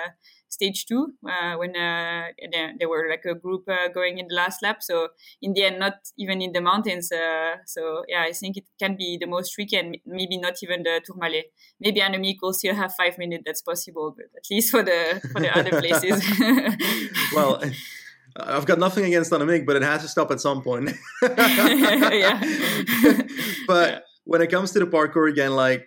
stage 0.48 0.86
two 0.86 1.14
uh, 1.28 1.54
when 1.56 1.76
uh, 1.76 2.28
they, 2.78 2.86
were 2.86 3.08
like 3.10 3.24
a 3.24 3.34
group 3.34 3.64
uh, 3.68 3.88
going 3.88 4.18
in 4.18 4.26
the 4.28 4.34
last 4.34 4.62
lap. 4.62 4.82
So 4.82 5.08
in 5.42 5.52
the 5.54 5.64
end, 5.64 5.78
not 5.78 5.94
even 6.18 6.40
in 6.40 6.52
the 6.52 6.60
mountains. 6.60 7.12
Uh, 7.12 7.56
so 7.66 8.04
yeah, 8.08 8.22
I 8.22 8.32
think 8.32 8.56
it 8.56 8.64
can 8.78 8.96
be 8.96 9.18
the 9.20 9.26
most 9.26 9.52
tricky 9.52 9.76
and 9.76 9.96
maybe 10.06 10.38
not 10.38 10.54
even 10.62 10.82
the 10.82 11.00
Tourmalet. 11.04 11.52
Maybe 11.80 12.00
Annemiek 12.00 12.36
will 12.42 12.52
still 12.52 12.74
have 12.74 12.94
five 12.94 13.18
minutes. 13.18 13.42
That's 13.46 13.62
possible, 13.62 14.14
but 14.16 14.26
at 14.36 14.44
least 14.50 14.70
for 14.70 14.82
the 14.82 15.20
for 15.32 15.40
the 15.40 15.56
other 15.56 15.70
places. 15.70 16.22
well. 17.34 17.62
I've 18.38 18.66
got 18.66 18.78
nothing 18.78 19.06
against 19.06 19.32
Annemiek, 19.32 19.64
but 19.64 19.76
it 19.76 19.82
has 19.82 20.02
to 20.02 20.08
stop 20.08 20.30
at 20.30 20.40
some 20.40 20.62
point. 20.62 20.90
yeah. 21.22 22.38
but 23.66 24.04
when 24.24 24.42
it 24.42 24.50
comes 24.50 24.72
to 24.72 24.78
the 24.78 24.86
parcours 24.86 25.32
again, 25.32 25.52
like 25.52 25.86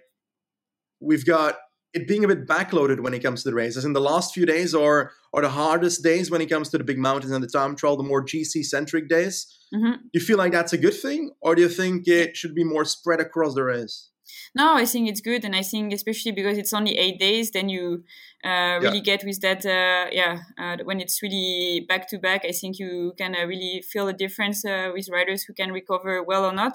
we've 1.00 1.26
got 1.26 1.58
it 1.94 2.08
being 2.08 2.24
a 2.24 2.28
bit 2.28 2.48
backloaded 2.48 3.00
when 3.00 3.14
it 3.14 3.24
comes 3.24 3.44
to 3.44 3.50
the 3.50 3.56
races. 3.56 3.86
In 3.86 3.94
the 3.94 4.02
last 4.02 4.34
few 4.34 4.46
days, 4.46 4.74
or 4.74 5.12
or 5.34 5.42
the 5.42 5.50
hardest 5.50 6.04
days 6.04 6.32
when 6.32 6.42
it 6.42 6.48
comes 6.50 6.70
to 6.70 6.78
the 6.78 6.84
big 6.84 6.98
mountains 6.98 7.32
and 7.32 7.44
the 7.44 7.48
time 7.48 7.76
trial, 7.76 7.98
the 7.98 8.04
more 8.04 8.24
GC 8.24 8.64
centric 8.64 9.10
days. 9.10 9.48
hmm 9.74 9.92
Do 9.92 10.10
you 10.14 10.22
feel 10.22 10.38
like 10.38 10.52
that's 10.52 10.74
a 10.74 10.78
good 10.78 10.94
thing, 10.94 11.32
or 11.42 11.56
do 11.56 11.62
you 11.62 11.70
think 11.70 12.08
it 12.08 12.36
should 12.38 12.56
be 12.56 12.64
more 12.64 12.86
spread 12.86 13.20
across 13.20 13.54
the 13.56 13.64
race? 13.64 14.10
No, 14.56 14.76
I 14.76 14.86
think 14.86 15.10
it's 15.10 15.22
good, 15.22 15.46
and 15.46 15.56
I 15.56 15.62
think 15.62 15.94
especially 15.94 16.32
because 16.32 16.58
it's 16.58 16.74
only 16.74 16.98
eight 16.98 17.20
days, 17.20 17.52
then 17.52 17.70
you 17.70 18.04
uh, 18.44 18.80
really 18.82 19.02
get 19.02 19.24
with 19.24 19.42
that. 19.42 19.66
Uh, 19.66 20.10
yeah, 20.12 20.40
uh, 20.58 20.78
when 20.84 21.00
it's 21.00 21.22
really 21.22 21.86
back 21.88 22.08
to 22.10 22.20
back, 22.20 22.46
I 22.46 22.52
think 22.52 22.80
you 22.80 23.14
can 23.18 23.36
uh, 23.36 23.46
really 23.46 23.82
feel 23.82 24.08
a 24.08 24.14
difference 24.14 24.66
uh, 24.66 24.92
with 24.94 25.10
riders 25.10 25.44
who 25.44 25.54
can 25.54 25.72
recover 25.72 26.24
well 26.24 26.46
or 26.46 26.54
not. 26.54 26.74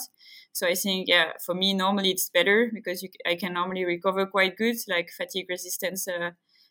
So 0.53 0.67
I 0.69 0.75
think, 0.75 1.09
yeah, 1.09 1.33
for 1.45 1.55
me 1.55 1.75
normally 1.75 2.11
it's 2.11 2.31
better 2.31 2.71
because 2.73 3.03
you, 3.03 3.09
I 3.27 3.35
can 3.35 3.53
normally 3.53 3.85
recover 3.85 4.27
quite 4.27 4.57
good, 4.57 4.77
like 4.89 5.11
fatigue 5.11 5.47
resistance. 5.49 6.07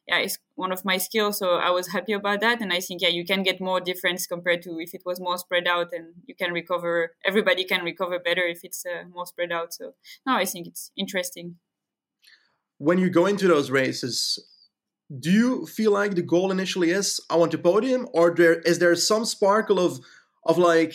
Yeah, 0.07 0.17
it's 0.17 0.37
one 0.55 0.71
of 0.73 0.83
my 0.83 0.97
skills. 0.97 1.39
So 1.39 1.55
I 1.55 1.69
was 1.69 1.87
happy 1.93 2.13
about 2.13 2.41
that. 2.41 2.61
And 2.61 2.73
I 2.73 2.81
think, 2.81 3.01
yeah, 3.01 3.09
you 3.09 3.25
can 3.25 3.41
get 3.41 3.61
more 3.61 3.79
difference 3.79 4.27
compared 4.27 4.61
to 4.63 4.79
if 4.79 4.93
it 4.93 5.03
was 5.05 5.19
more 5.19 5.37
spread 5.37 5.67
out 5.67 5.93
and 5.93 6.13
you 6.25 6.35
can 6.35 6.51
recover, 6.51 7.15
everybody 7.25 7.63
can 7.63 7.83
recover 7.83 8.19
better 8.19 8.43
if 8.43 8.59
it's 8.63 8.85
uh, 8.85 9.03
more 9.13 9.25
spread 9.25 9.51
out. 9.51 9.73
So 9.73 9.93
no, 10.25 10.35
I 10.35 10.45
think 10.45 10.67
it's 10.67 10.91
interesting. 10.97 11.55
When 12.79 12.97
you 12.97 13.09
go 13.09 13.25
into 13.25 13.47
those 13.47 13.71
races, 13.71 14.43
do 15.19 15.31
you 15.31 15.65
feel 15.65 15.91
like 15.91 16.15
the 16.15 16.21
goal 16.21 16.51
initially 16.51 16.91
is 16.91 17.21
I 17.29 17.35
want 17.35 17.51
to 17.51 17.57
podium, 17.57 18.07
or 18.13 18.33
there 18.35 18.59
is 18.61 18.79
there 18.79 18.95
some 18.95 19.25
sparkle 19.25 19.79
of 19.79 19.99
of 20.45 20.57
like, 20.57 20.93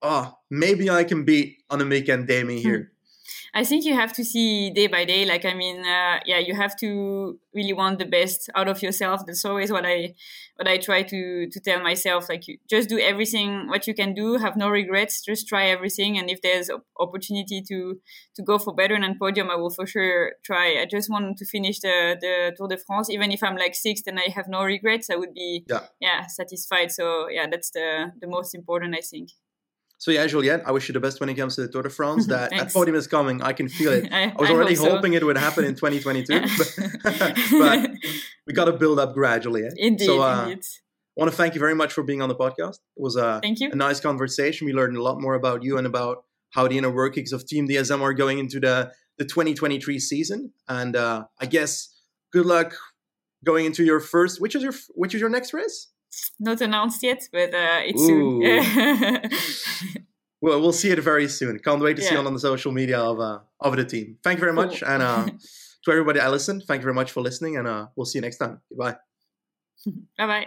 ah, 0.00 0.36
maybe 0.50 0.88
I 0.88 1.04
can 1.04 1.24
beat 1.24 1.58
Annemiek 1.70 2.08
and 2.08 2.26
Demi 2.26 2.60
here? 2.60 2.92
I 3.54 3.64
think 3.64 3.84
you 3.84 3.94
have 3.94 4.12
to 4.14 4.24
see 4.24 4.70
day 4.70 4.86
by 4.86 5.04
day. 5.04 5.24
Like, 5.24 5.44
I 5.44 5.54
mean, 5.54 5.80
uh, 5.80 6.20
yeah, 6.24 6.38
you 6.38 6.54
have 6.54 6.76
to 6.76 7.38
really 7.54 7.72
want 7.72 7.98
the 7.98 8.04
best 8.06 8.48
out 8.54 8.68
of 8.68 8.82
yourself. 8.82 9.22
That's 9.26 9.44
always 9.44 9.72
what 9.72 9.84
I, 9.84 10.14
what 10.56 10.68
I 10.68 10.78
try 10.78 11.02
to 11.02 11.48
to 11.50 11.60
tell 11.60 11.82
myself. 11.82 12.28
Like, 12.28 12.46
you 12.48 12.58
just 12.68 12.88
do 12.88 12.98
everything 12.98 13.68
what 13.68 13.86
you 13.86 13.94
can 13.94 14.14
do. 14.14 14.36
Have 14.38 14.56
no 14.56 14.68
regrets. 14.68 15.24
Just 15.24 15.48
try 15.48 15.66
everything. 15.66 16.18
And 16.18 16.30
if 16.30 16.40
there's 16.42 16.70
opportunity 16.98 17.62
to 17.68 18.00
to 18.36 18.42
go 18.42 18.58
for 18.58 18.74
better 18.74 18.94
and 18.94 19.18
podium, 19.18 19.50
I 19.50 19.56
will 19.56 19.70
for 19.70 19.86
sure 19.86 20.32
try. 20.44 20.80
I 20.80 20.86
just 20.90 21.10
want 21.10 21.36
to 21.38 21.44
finish 21.44 21.80
the 21.80 22.16
the 22.20 22.52
Tour 22.56 22.68
de 22.68 22.76
France. 22.76 23.10
Even 23.10 23.32
if 23.32 23.42
I'm 23.42 23.56
like 23.56 23.74
sixth 23.74 24.06
and 24.06 24.18
I 24.18 24.30
have 24.34 24.48
no 24.48 24.62
regrets, 24.62 25.10
I 25.10 25.16
would 25.16 25.34
be 25.34 25.64
Yeah. 25.68 25.86
yeah 26.00 26.26
satisfied. 26.26 26.92
So 26.92 27.28
yeah, 27.28 27.46
that's 27.50 27.70
the 27.70 28.12
the 28.20 28.26
most 28.26 28.54
important, 28.54 28.94
I 28.94 29.00
think. 29.02 29.30
So 30.00 30.10
yeah, 30.10 30.26
Juliette, 30.26 30.62
I 30.66 30.72
wish 30.72 30.88
you 30.88 30.94
the 30.94 31.00
best 31.06 31.20
when 31.20 31.28
it 31.28 31.34
comes 31.34 31.56
to 31.56 31.60
the 31.62 31.68
Tour 31.68 31.82
de 31.82 31.90
France. 31.90 32.26
That 32.32 32.50
that 32.50 32.72
podium 32.72 32.96
is 32.96 33.06
coming. 33.06 33.42
I 33.42 33.52
can 33.52 33.68
feel 33.68 33.92
it. 33.92 34.10
I, 34.20 34.30
I 34.30 34.34
was 34.38 34.48
I 34.50 34.52
already 34.54 34.74
so. 34.74 34.88
hoping 34.90 35.12
it 35.12 35.22
would 35.22 35.36
happen 35.36 35.62
in 35.64 35.74
2022, 35.74 36.40
but, 37.04 37.36
but 37.50 37.90
we 38.46 38.52
got 38.54 38.64
to 38.64 38.72
build 38.72 38.98
up 38.98 39.12
gradually. 39.14 39.62
eh? 39.64 39.70
Indeed, 39.76 40.06
So 40.06 40.22
uh, 40.22 40.44
indeed. 40.48 40.64
I 41.16 41.20
want 41.20 41.30
to 41.30 41.36
thank 41.36 41.52
you 41.54 41.60
very 41.60 41.74
much 41.74 41.92
for 41.92 42.02
being 42.02 42.22
on 42.22 42.28
the 42.30 42.34
podcast. 42.44 42.78
It 42.96 43.02
was 43.06 43.16
a, 43.16 43.40
Thank 43.42 43.60
you. 43.60 43.70
a 43.70 43.76
nice 43.76 44.00
conversation. 44.00 44.64
We 44.66 44.72
learned 44.72 44.96
a 44.96 45.02
lot 45.02 45.20
more 45.20 45.34
about 45.34 45.62
you 45.62 45.76
and 45.76 45.86
about 45.86 46.24
how 46.56 46.66
the 46.66 46.78
inner 46.78 46.90
workings 46.90 47.32
of 47.34 47.46
Team 47.46 47.68
DSM 47.68 48.00
are 48.00 48.14
going 48.14 48.38
into 48.38 48.58
the, 48.58 48.92
the 49.18 49.24
2023 49.26 49.98
season. 49.98 50.52
And 50.66 50.96
uh, 50.96 51.24
I 51.38 51.44
guess 51.46 51.94
good 52.32 52.46
luck 52.46 52.74
going 53.44 53.66
into 53.66 53.84
your 53.84 54.00
first. 54.00 54.40
Which 54.40 54.54
is 54.54 54.62
your 54.62 54.72
which 54.94 55.14
is 55.14 55.20
your 55.20 55.30
next 55.30 55.52
race? 55.52 55.88
Not 56.38 56.60
announced 56.60 57.02
yet, 57.02 57.28
but 57.32 57.54
uh, 57.54 57.80
it's 57.84 58.02
Ooh. 58.02 58.42
soon. 58.42 59.30
Well, 60.42 60.58
we'll 60.62 60.72
see 60.72 60.88
it 60.90 60.98
very 61.00 61.28
soon. 61.28 61.58
Can't 61.58 61.82
wait 61.82 61.96
to 61.96 62.02
see 62.02 62.14
Yeah. 62.14 62.20
it 62.22 62.26
on 62.26 62.32
the 62.32 62.40
social 62.40 62.72
media 62.72 62.98
of 62.98 63.20
uh, 63.20 63.40
of 63.60 63.76
the 63.76 63.84
team. 63.84 64.16
Thank 64.24 64.38
you 64.38 64.40
very 64.40 64.54
much, 64.54 64.80
Cool. 64.80 64.88
and 64.88 65.02
uh, 65.02 65.26
to 65.84 65.90
everybody 65.90 66.18
I 66.18 66.30
listened, 66.30 66.62
thank 66.66 66.80
you 66.80 66.84
very 66.84 66.94
much 66.94 67.10
for 67.12 67.20
listening, 67.20 67.58
and 67.58 67.68
uh, 67.68 67.88
we'll 67.94 68.06
see 68.06 68.18
you 68.18 68.22
next 68.22 68.38
time. 68.38 68.60
Goodbye. 68.70 68.96
bye 70.16 70.26
bye. 70.26 70.46